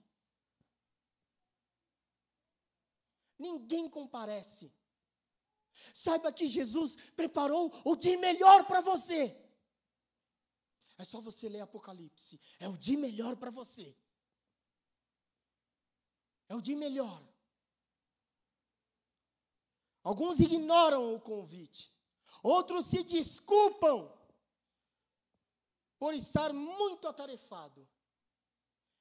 ninguém 3.44 3.90
comparece. 3.90 4.72
Saiba 5.94 6.32
que 6.32 6.48
Jesus 6.48 6.96
preparou 7.12 7.72
o 7.84 7.96
de 7.96 8.16
melhor 8.18 8.66
para 8.66 8.80
você. 8.80 9.38
É 10.98 11.04
só 11.04 11.20
você 11.20 11.50
ler 11.50 11.62
Apocalipse. 11.62 12.40
É 12.60 12.70
o 12.70 12.78
de 12.78 12.96
melhor 12.96 13.36
para 13.36 13.52
você. 13.52 13.96
É 16.48 16.56
o 16.56 16.62
de 16.62 16.76
melhor. 16.76 17.22
Alguns 20.04 20.40
ignoram 20.40 21.16
o 21.16 21.22
convite. 21.22 21.94
Outros 22.44 22.88
se 22.88 23.04
desculpam 23.04 24.12
por 25.98 26.14
estar 26.14 26.52
muito 26.52 27.08
atarefado. 27.08 27.88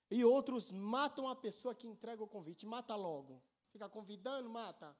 E 0.08 0.24
outros 0.24 0.70
matam 0.70 1.26
a 1.26 1.34
pessoa 1.34 1.74
que 1.74 1.88
entrega 1.88 2.22
o 2.22 2.28
convite. 2.28 2.64
Mata 2.64 2.94
logo. 2.94 3.42
Fica 3.72 3.88
convidando, 3.88 4.48
mata. 4.48 4.96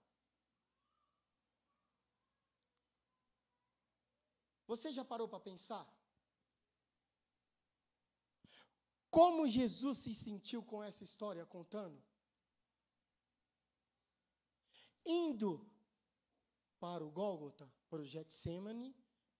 Você 4.67 4.91
já 4.91 5.05
parou 5.05 5.29
para 5.29 5.39
pensar? 5.39 5.87
Como 9.11 9.47
Jesus 9.47 9.99
se 9.99 10.15
sentiu 10.15 10.63
com 10.63 10.83
essa 10.83 11.05
história 11.05 11.45
contando? 11.45 12.03
Indo 15.05 15.71
para 16.83 17.05
o 17.05 17.11
Gólgota, 17.13 17.73
para 17.89 18.01
o 18.01 18.05
Getsemane, 18.05 18.93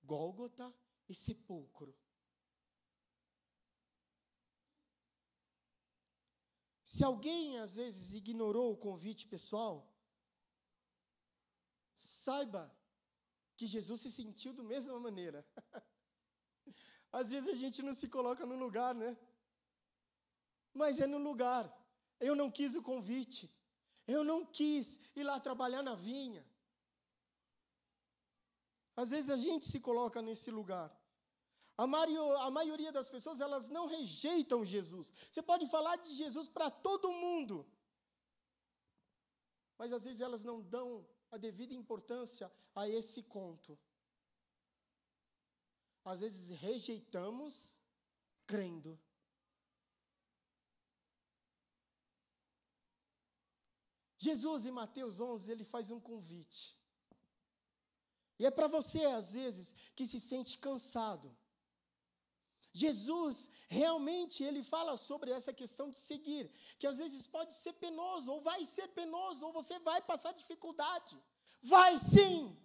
Gólgota 0.05 0.73
e 1.09 1.13
sepulcro. 1.13 1.93
Se 6.85 7.03
alguém 7.03 7.59
às 7.59 7.75
vezes 7.75 8.15
ignorou 8.15 8.73
o 8.73 8.77
convite 8.77 9.27
pessoal, 9.27 9.93
saiba 11.93 12.73
que 13.57 13.67
Jesus 13.67 14.03
se 14.03 14.13
sentiu 14.13 14.53
da 14.53 14.63
mesma 14.63 15.01
maneira. 15.01 15.45
às 17.11 17.31
vezes 17.31 17.49
a 17.49 17.57
gente 17.57 17.83
não 17.83 17.93
se 17.93 18.09
coloca 18.09 18.47
no 18.47 18.55
lugar, 18.55 18.95
né? 18.95 19.19
Mas 20.73 21.01
é 21.01 21.09
no 21.09 21.19
lugar. 21.19 21.65
Eu 22.21 22.37
não 22.37 22.49
quis 22.49 22.77
o 22.77 22.83
convite. 22.85 23.53
Eu 24.07 24.23
não 24.23 24.47
quis 24.47 25.01
ir 25.17 25.25
lá 25.25 25.41
trabalhar 25.41 25.83
na 25.83 25.97
vinha. 25.97 26.52
Às 28.97 29.11
vezes 29.11 29.31
a 29.31 29.37
gente 29.37 29.67
se 29.67 29.81
coloca 29.81 30.21
nesse 30.21 30.51
lugar. 30.51 30.95
A, 31.77 31.87
mario, 31.87 32.37
a 32.39 32.51
maioria 32.51 32.93
das 32.93 33.09
pessoas, 33.09 33.41
elas 33.41 33.69
não 33.69 33.87
rejeitam 33.87 34.65
Jesus. 34.65 35.13
Você 35.31 35.43
pode 35.43 35.67
falar 35.69 35.97
de 35.97 36.15
Jesus 36.15 36.49
para 36.49 36.71
todo 36.71 37.11
mundo. 37.11 37.67
Mas 39.79 39.93
às 39.93 40.05
vezes 40.05 40.21
elas 40.21 40.45
não 40.45 40.61
dão 40.61 41.07
a 41.31 41.39
devida 41.39 41.75
importância 41.75 42.53
a 42.75 42.89
esse 42.89 43.23
conto. 43.23 43.79
Às 46.05 46.21
vezes 46.21 46.49
rejeitamos 46.59 47.81
crendo. 48.47 49.01
Jesus, 54.19 54.65
em 54.67 54.71
Mateus 54.71 55.21
11, 55.21 55.51
ele 55.51 55.65
faz 55.65 55.91
um 55.91 55.99
convite. 55.99 56.79
E 58.43 58.47
é 58.47 58.51
para 58.51 58.67
você, 58.67 59.05
às 59.05 59.35
vezes, 59.35 59.73
que 59.95 60.05
se 60.05 60.19
sente 60.19 60.59
cansado. 60.59 61.33
Jesus, 62.73 63.49
realmente, 63.69 64.43
ele 64.43 64.65
fala 64.65 64.97
sobre 64.97 65.31
essa 65.31 65.53
questão 65.53 65.89
de 65.89 65.97
seguir, 65.97 66.51
que 66.77 66.89
às 66.89 66.99
vezes 66.99 67.25
pode 67.25 67.55
ser 67.55 67.73
penoso, 67.75 68.33
ou 68.33 68.41
vai 68.41 68.67
ser 68.67 68.89
penoso, 68.89 69.47
ou 69.47 69.53
você 69.53 69.79
vai 69.79 70.03
passar 70.03 70.33
dificuldade. 70.33 71.17
Vai 71.63 72.01
sim! 72.01 72.59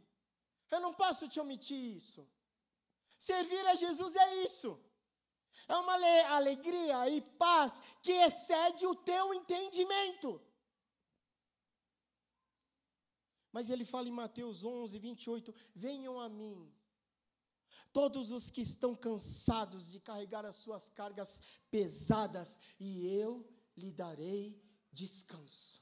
Eu 0.71 0.79
não 0.79 0.95
posso 0.95 1.27
te 1.27 1.39
omitir 1.39 1.95
isso. 1.95 2.27
Servir 3.19 3.63
a 3.67 3.75
Jesus 3.75 4.15
é 4.15 4.45
isso. 4.45 4.79
É 5.67 5.75
uma 5.75 5.93
alegria 6.37 7.07
e 7.07 7.21
paz 7.21 7.79
que 8.01 8.13
excede 8.13 8.87
o 8.87 8.95
teu 8.95 9.31
entendimento. 9.31 10.41
Mas 13.51 13.69
ele 13.69 13.86
fala 13.86 14.07
em 14.07 14.12
Mateus 14.12 14.63
11, 14.63 14.99
28, 14.99 15.53
venham 15.73 16.19
a 16.19 16.29
mim, 16.29 16.71
todos 17.91 18.31
os 18.31 18.51
que 18.51 18.62
estão 18.62 18.95
cansados 18.95 19.91
de 19.91 19.99
carregar 19.99 20.45
as 20.45 20.57
suas 20.57 20.89
cargas 20.89 21.41
pesadas, 21.71 22.60
e 22.79 23.07
eu 23.07 23.47
lhe 23.75 23.91
darei 23.91 24.62
descanso. 24.91 25.81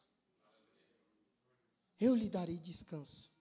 Eu 2.00 2.14
lhe 2.14 2.30
darei 2.30 2.58
descanso. 2.58 3.32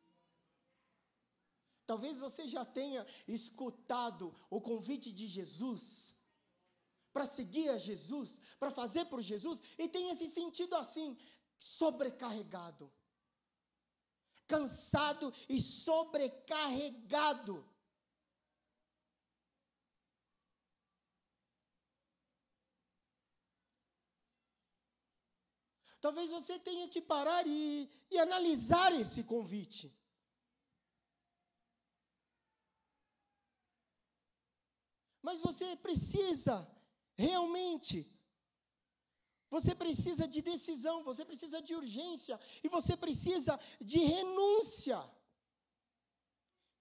Talvez 1.87 2.19
você 2.19 2.47
já 2.47 2.65
tenha 2.65 3.07
escutado 3.29 4.35
o 4.49 4.61
convite 4.61 5.13
de 5.13 5.27
Jesus 5.27 6.15
para 7.13 7.27
seguir 7.27 7.69
a 7.69 7.79
Jesus, 7.79 8.41
para 8.59 8.71
fazer 8.71 9.05
por 9.05 9.21
Jesus, 9.21 9.63
e 9.79 9.87
tenha 9.89 10.15
se 10.17 10.27
sentido 10.27 10.75
assim, 10.75 11.17
sobrecarregado, 11.59 12.91
cansado 14.55 15.33
e 15.49 15.61
sobrecarregado. 15.61 17.69
Talvez 26.01 26.31
você 26.31 26.59
tenha 26.59 26.89
que 26.89 27.01
parar 27.01 27.47
e, 27.47 27.91
e 28.11 28.19
analisar 28.19 28.93
esse 28.93 29.25
convite. 29.25 29.91
Mas 35.23 35.41
você 35.41 35.75
precisa 35.77 36.71
realmente 37.17 38.14
você 39.55 39.73
precisa 39.73 40.27
de 40.27 40.41
decisão, 40.43 41.05
você 41.05 41.25
precisa 41.25 41.63
de 41.63 41.73
urgência 41.81 42.37
e 42.65 42.69
você 42.69 42.97
precisa 42.97 43.55
de 43.81 43.99
renúncia. 43.99 44.99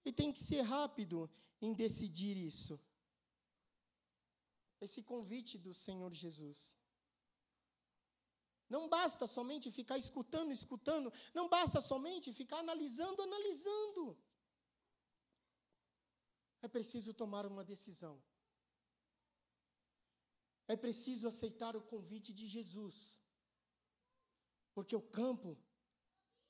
E 0.04 0.12
tem 0.12 0.32
que 0.32 0.40
ser 0.40 0.62
rápido 0.62 1.30
em 1.62 1.72
decidir 1.72 2.36
isso. 2.36 2.74
Esse 4.80 5.00
convite 5.04 5.56
do 5.56 5.72
Senhor 5.72 6.12
Jesus. 6.12 6.76
Não 8.68 8.88
basta 8.88 9.24
somente 9.28 9.70
ficar 9.70 9.96
escutando, 9.96 10.50
escutando. 10.50 11.12
Não 11.32 11.48
basta 11.48 11.80
somente 11.80 12.32
ficar 12.32 12.58
analisando, 12.58 13.22
analisando. 13.22 14.18
É 16.60 16.66
preciso 16.66 17.14
tomar 17.14 17.46
uma 17.46 17.62
decisão. 17.62 18.20
É 20.66 20.76
preciso 20.76 21.28
aceitar 21.28 21.76
o 21.76 21.82
convite 21.82 22.32
de 22.32 22.46
Jesus. 22.46 23.20
Porque 24.72 24.96
o 24.96 25.02
campo 25.02 25.58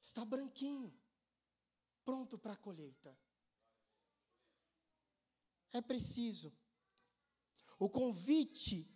está 0.00 0.24
branquinho, 0.24 0.96
pronto 2.04 2.38
para 2.38 2.52
a 2.52 2.56
colheita. 2.56 3.16
É 5.72 5.80
preciso. 5.80 6.56
O 7.78 7.88
convite 7.88 8.88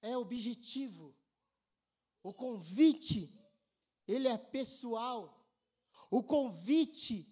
é 0.00 0.16
objetivo. 0.16 1.14
O 2.22 2.32
convite, 2.32 3.32
ele 4.06 4.28
é 4.28 4.38
pessoal. 4.38 5.46
O 6.10 6.22
convite, 6.22 7.28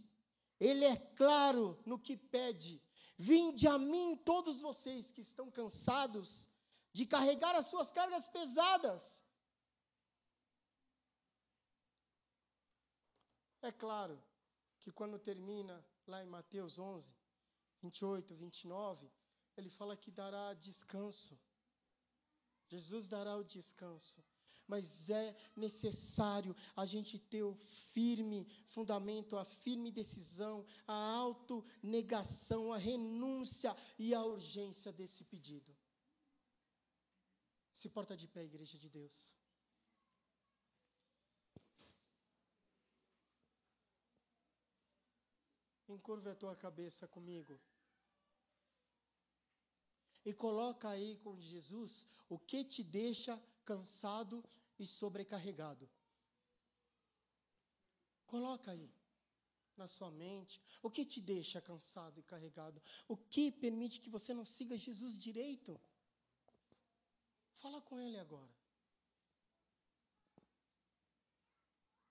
ele 0.61 0.85
é 0.85 0.97
claro 0.97 1.83
no 1.85 1.99
que 1.99 2.17
pede. 2.17 2.83
Vinde 3.19 3.67
a 3.67 3.77
mim 3.77 4.17
todos 4.17 4.61
vocês 4.61 5.11
que 5.11 5.21
estão 5.21 5.51
cansados 5.51 6.49
de 6.93 7.05
carregar 7.05 7.57
as 7.57 7.67
suas 7.67 7.91
cargas 7.91 8.29
pesadas. 8.29 9.25
É 13.61 13.73
claro 13.73 14.23
que 14.79 14.93
quando 14.93 15.19
termina 15.19 15.85
lá 16.07 16.23
em 16.23 16.27
Mateus 16.27 16.79
11, 16.79 17.13
28, 17.83 18.37
29, 18.37 19.11
ele 19.57 19.69
fala 19.69 19.97
que 19.97 20.13
dará 20.13 20.55
descanso. 20.55 21.37
Jesus 22.69 23.09
dará 23.09 23.37
o 23.37 23.43
descanso. 23.43 24.25
Mas 24.69 25.09
é 25.09 25.35
necessário 25.57 26.55
a 26.77 26.85
gente 26.85 27.19
ter 27.19 27.43
o 27.43 27.55
firme 27.55 28.47
fundamento, 28.67 29.37
a 29.37 29.45
firme 29.45 29.91
decisão, 29.91 30.65
a 30.87 30.93
autonegação, 30.93 32.73
a 32.73 32.77
renúncia 32.77 33.75
e 33.99 34.15
a 34.15 34.23
urgência 34.23 34.93
desse 34.93 35.25
pedido. 35.25 35.75
Se 37.73 37.89
porta 37.89 38.15
de 38.17 38.29
pé, 38.29 38.45
igreja 38.45 38.77
de 38.77 38.91
Deus. 38.91 39.35
Encurva 45.89 46.33
a 46.33 46.35
tua 46.35 46.55
cabeça 46.55 47.09
comigo 47.09 47.59
e 50.29 50.35
coloca 50.35 50.91
aí 50.91 51.17
com 51.17 51.41
Jesus 51.41 52.07
o 52.29 52.39
que 52.39 52.63
te 52.63 52.85
deixa 52.85 53.43
cansado 53.65 54.45
e 54.79 54.87
sobrecarregado. 54.87 55.89
Coloca 58.27 58.71
aí 58.71 58.93
na 59.77 59.87
sua 59.87 60.11
mente 60.11 60.61
o 60.83 60.91
que 60.91 61.05
te 61.05 61.21
deixa 61.21 61.61
cansado 61.61 62.19
e 62.19 62.23
carregado, 62.23 62.83
o 63.07 63.17
que 63.17 63.51
permite 63.51 64.01
que 64.01 64.11
você 64.11 64.35
não 64.35 64.45
siga 64.45 64.77
Jesus 64.77 65.19
direito. 65.19 65.81
Fala 67.55 67.81
com 67.81 67.99
ele 67.99 68.19
agora. 68.19 68.55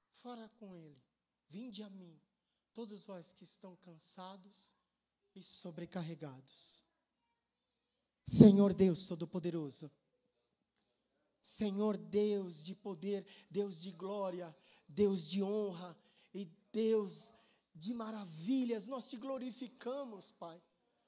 Fala 0.09 0.49
com 0.49 0.73
ele. 0.73 1.01
Vinde 1.47 1.83
a 1.83 1.89
mim, 1.89 2.19
todos 2.73 3.05
vós 3.05 3.31
que 3.31 3.43
estão 3.43 3.75
cansados 3.77 4.73
e 5.35 5.41
sobrecarregados. 5.41 6.83
Senhor 8.23 8.73
Deus 8.73 9.07
Todo-Poderoso, 9.07 9.89
Senhor 11.47 11.95
Deus 11.95 12.61
de 12.61 12.75
poder, 12.75 13.25
Deus 13.49 13.79
de 13.81 13.89
glória, 13.89 14.53
Deus 14.85 15.29
de 15.29 15.41
honra 15.41 15.97
e 16.33 16.43
Deus 16.73 17.31
de 17.73 17.93
maravilhas, 17.93 18.85
nós 18.85 19.07
te 19.07 19.15
glorificamos, 19.15 20.29
Pai. 20.29 20.61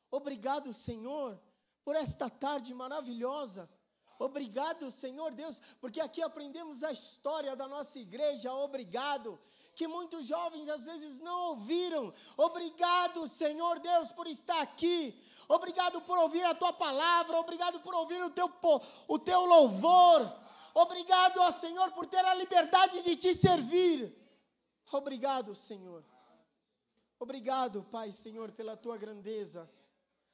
Obrigado, 0.10 0.72
Senhor, 0.72 1.38
por 1.84 1.94
esta 1.94 2.30
tarde 2.30 2.74
maravilhosa. 2.74 3.70
Obrigado, 4.18 4.90
Senhor 4.90 5.34
Deus, 5.34 5.62
porque 5.82 6.00
aqui 6.00 6.22
aprendemos 6.22 6.84
a 6.84 6.94
história 6.94 7.54
da 7.54 7.68
nossa 7.68 8.00
igreja. 8.00 8.54
Obrigado 8.54 9.38
que 9.80 9.88
muitos 9.88 10.26
jovens 10.26 10.68
às 10.68 10.84
vezes 10.84 11.22
não 11.22 11.52
ouviram. 11.52 12.14
Obrigado, 12.36 13.26
Senhor 13.30 13.80
Deus, 13.80 14.12
por 14.12 14.28
estar 14.28 14.60
aqui. 14.60 15.18
Obrigado 15.48 16.02
por 16.02 16.18
ouvir 16.18 16.44
a 16.44 16.54
tua 16.54 16.74
palavra. 16.74 17.40
Obrigado 17.40 17.80
por 17.80 17.96
ouvir 17.96 18.22
o 18.22 18.30
teu, 18.30 18.52
o 19.08 19.18
teu 19.18 19.46
louvor. 19.46 20.30
Obrigado, 20.74 21.38
ó 21.38 21.50
Senhor, 21.54 21.94
por 21.94 22.06
ter 22.08 22.26
a 22.26 22.34
liberdade 22.34 23.02
de 23.04 23.16
te 23.16 23.34
servir. 23.34 24.14
Obrigado, 24.92 25.56
Senhor. 25.56 26.04
Obrigado, 27.18 27.82
Pai, 27.84 28.12
Senhor, 28.12 28.52
pela 28.52 28.76
tua 28.76 28.98
grandeza. 28.98 29.72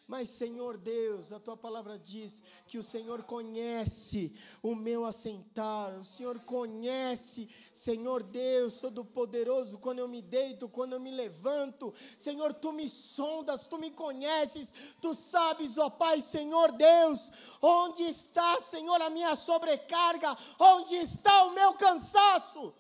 Mas, 0.08 0.30
Senhor 0.30 0.78
Deus, 0.78 1.32
a 1.32 1.40
tua 1.40 1.58
palavra 1.58 1.98
diz 1.98 2.44
que 2.68 2.78
o 2.78 2.84
Senhor 2.84 3.24
conhece 3.24 4.36
o 4.62 4.76
meu 4.76 5.04
assentar, 5.04 5.98
o 5.98 6.04
Senhor 6.04 6.40
conhece, 6.42 7.50
Senhor 7.74 8.22
Deus, 8.22 8.80
Todo-Poderoso, 8.80 9.80
quando 9.80 10.00
eu 10.00 10.08
me 10.08 10.22
deito, 10.22 10.70
quando 10.70 10.94
eu 10.94 11.00
me 11.00 11.10
levanto. 11.10 11.92
Senhor, 12.16 12.54
tu 12.54 12.72
me 12.72 12.88
sondas, 12.88 13.66
tu 13.66 13.80
me 13.80 13.90
conheces, 13.90 14.72
tu 15.02 15.16
sabes, 15.16 15.76
ó 15.76 15.90
Pai, 15.90 16.22
Senhor 16.22 16.72
Deus, 16.74 17.32
onde 17.60 18.04
está, 18.04 18.60
Senhor, 18.60 19.02
a 19.02 19.10
minha 19.10 19.36
sobrecarga, 19.36 20.38
onde 20.60 20.94
está 20.98 21.46
o 21.46 21.56
meu 21.56 21.74
cansaço. 21.74 22.72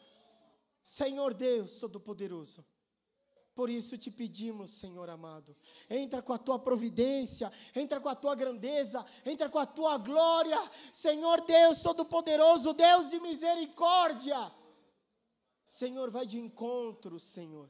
Senhor 0.83 1.33
Deus, 1.33 1.79
Todo-Poderoso. 1.79 2.63
Por 3.55 3.69
isso 3.69 3.97
te 3.97 4.11
pedimos, 4.11 4.71
Senhor 4.71 5.09
amado, 5.09 5.55
entra 5.89 6.21
com 6.21 6.33
a 6.33 6.37
tua 6.37 6.59
providência, 6.59 7.49
entra 7.73 8.01
com 8.01 8.09
a 8.09 8.15
tua 8.15 8.35
grandeza, 8.35 9.03
entra 9.25 9.49
com 9.49 9.57
a 9.57 9.65
tua 9.65 9.97
glória, 9.97 10.59
Senhor 10.91 11.39
Deus 11.45 11.81
Todo-Poderoso, 11.81 12.73
Deus 12.73 13.09
de 13.11 13.19
misericórdia. 13.21 14.51
Senhor, 15.63 16.11
vai 16.11 16.25
de 16.25 16.37
encontro, 16.37 17.17
Senhor. 17.17 17.69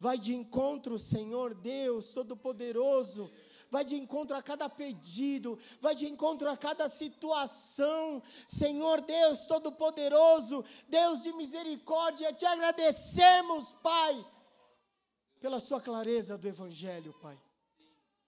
Vai 0.00 0.18
de 0.18 0.34
encontro, 0.34 0.98
Senhor 0.98 1.54
Deus 1.54 2.12
Todo-Poderoso. 2.12 3.32
Vai 3.70 3.84
de 3.84 3.94
encontro 3.94 4.36
a 4.36 4.42
cada 4.42 4.68
pedido, 4.68 5.58
vai 5.80 5.94
de 5.94 6.06
encontro 6.06 6.50
a 6.50 6.56
cada 6.56 6.88
situação. 6.88 8.20
Senhor 8.48 9.00
Deus 9.00 9.46
Todo-Poderoso, 9.46 10.64
Deus 10.88 11.22
de 11.22 11.32
misericórdia, 11.32 12.32
te 12.32 12.44
agradecemos, 12.44 13.74
Pai 13.74 14.31
pela 15.42 15.58
sua 15.58 15.80
clareza 15.80 16.38
do 16.38 16.46
Evangelho, 16.46 17.12
Pai. 17.20 17.36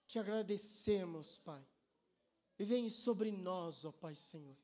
Te 0.05 0.19
agradecemos, 0.19 1.37
Pai. 1.37 1.65
E 2.59 2.65
vem 2.65 2.89
sobre 2.89 3.31
nós, 3.31 3.85
ó 3.85 3.91
Pai 3.93 4.15
Senhor. 4.15 4.57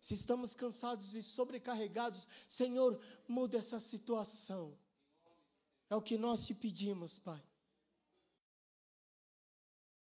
Se 0.00 0.14
estamos 0.14 0.54
cansados 0.54 1.14
e 1.14 1.22
sobrecarregados, 1.22 2.26
Senhor, 2.48 3.00
muda 3.28 3.58
essa 3.58 3.78
situação. 3.78 4.76
É 5.88 5.94
o 5.94 6.02
que 6.02 6.18
nós 6.18 6.44
te 6.44 6.52
pedimos, 6.52 7.20
Pai. 7.20 7.40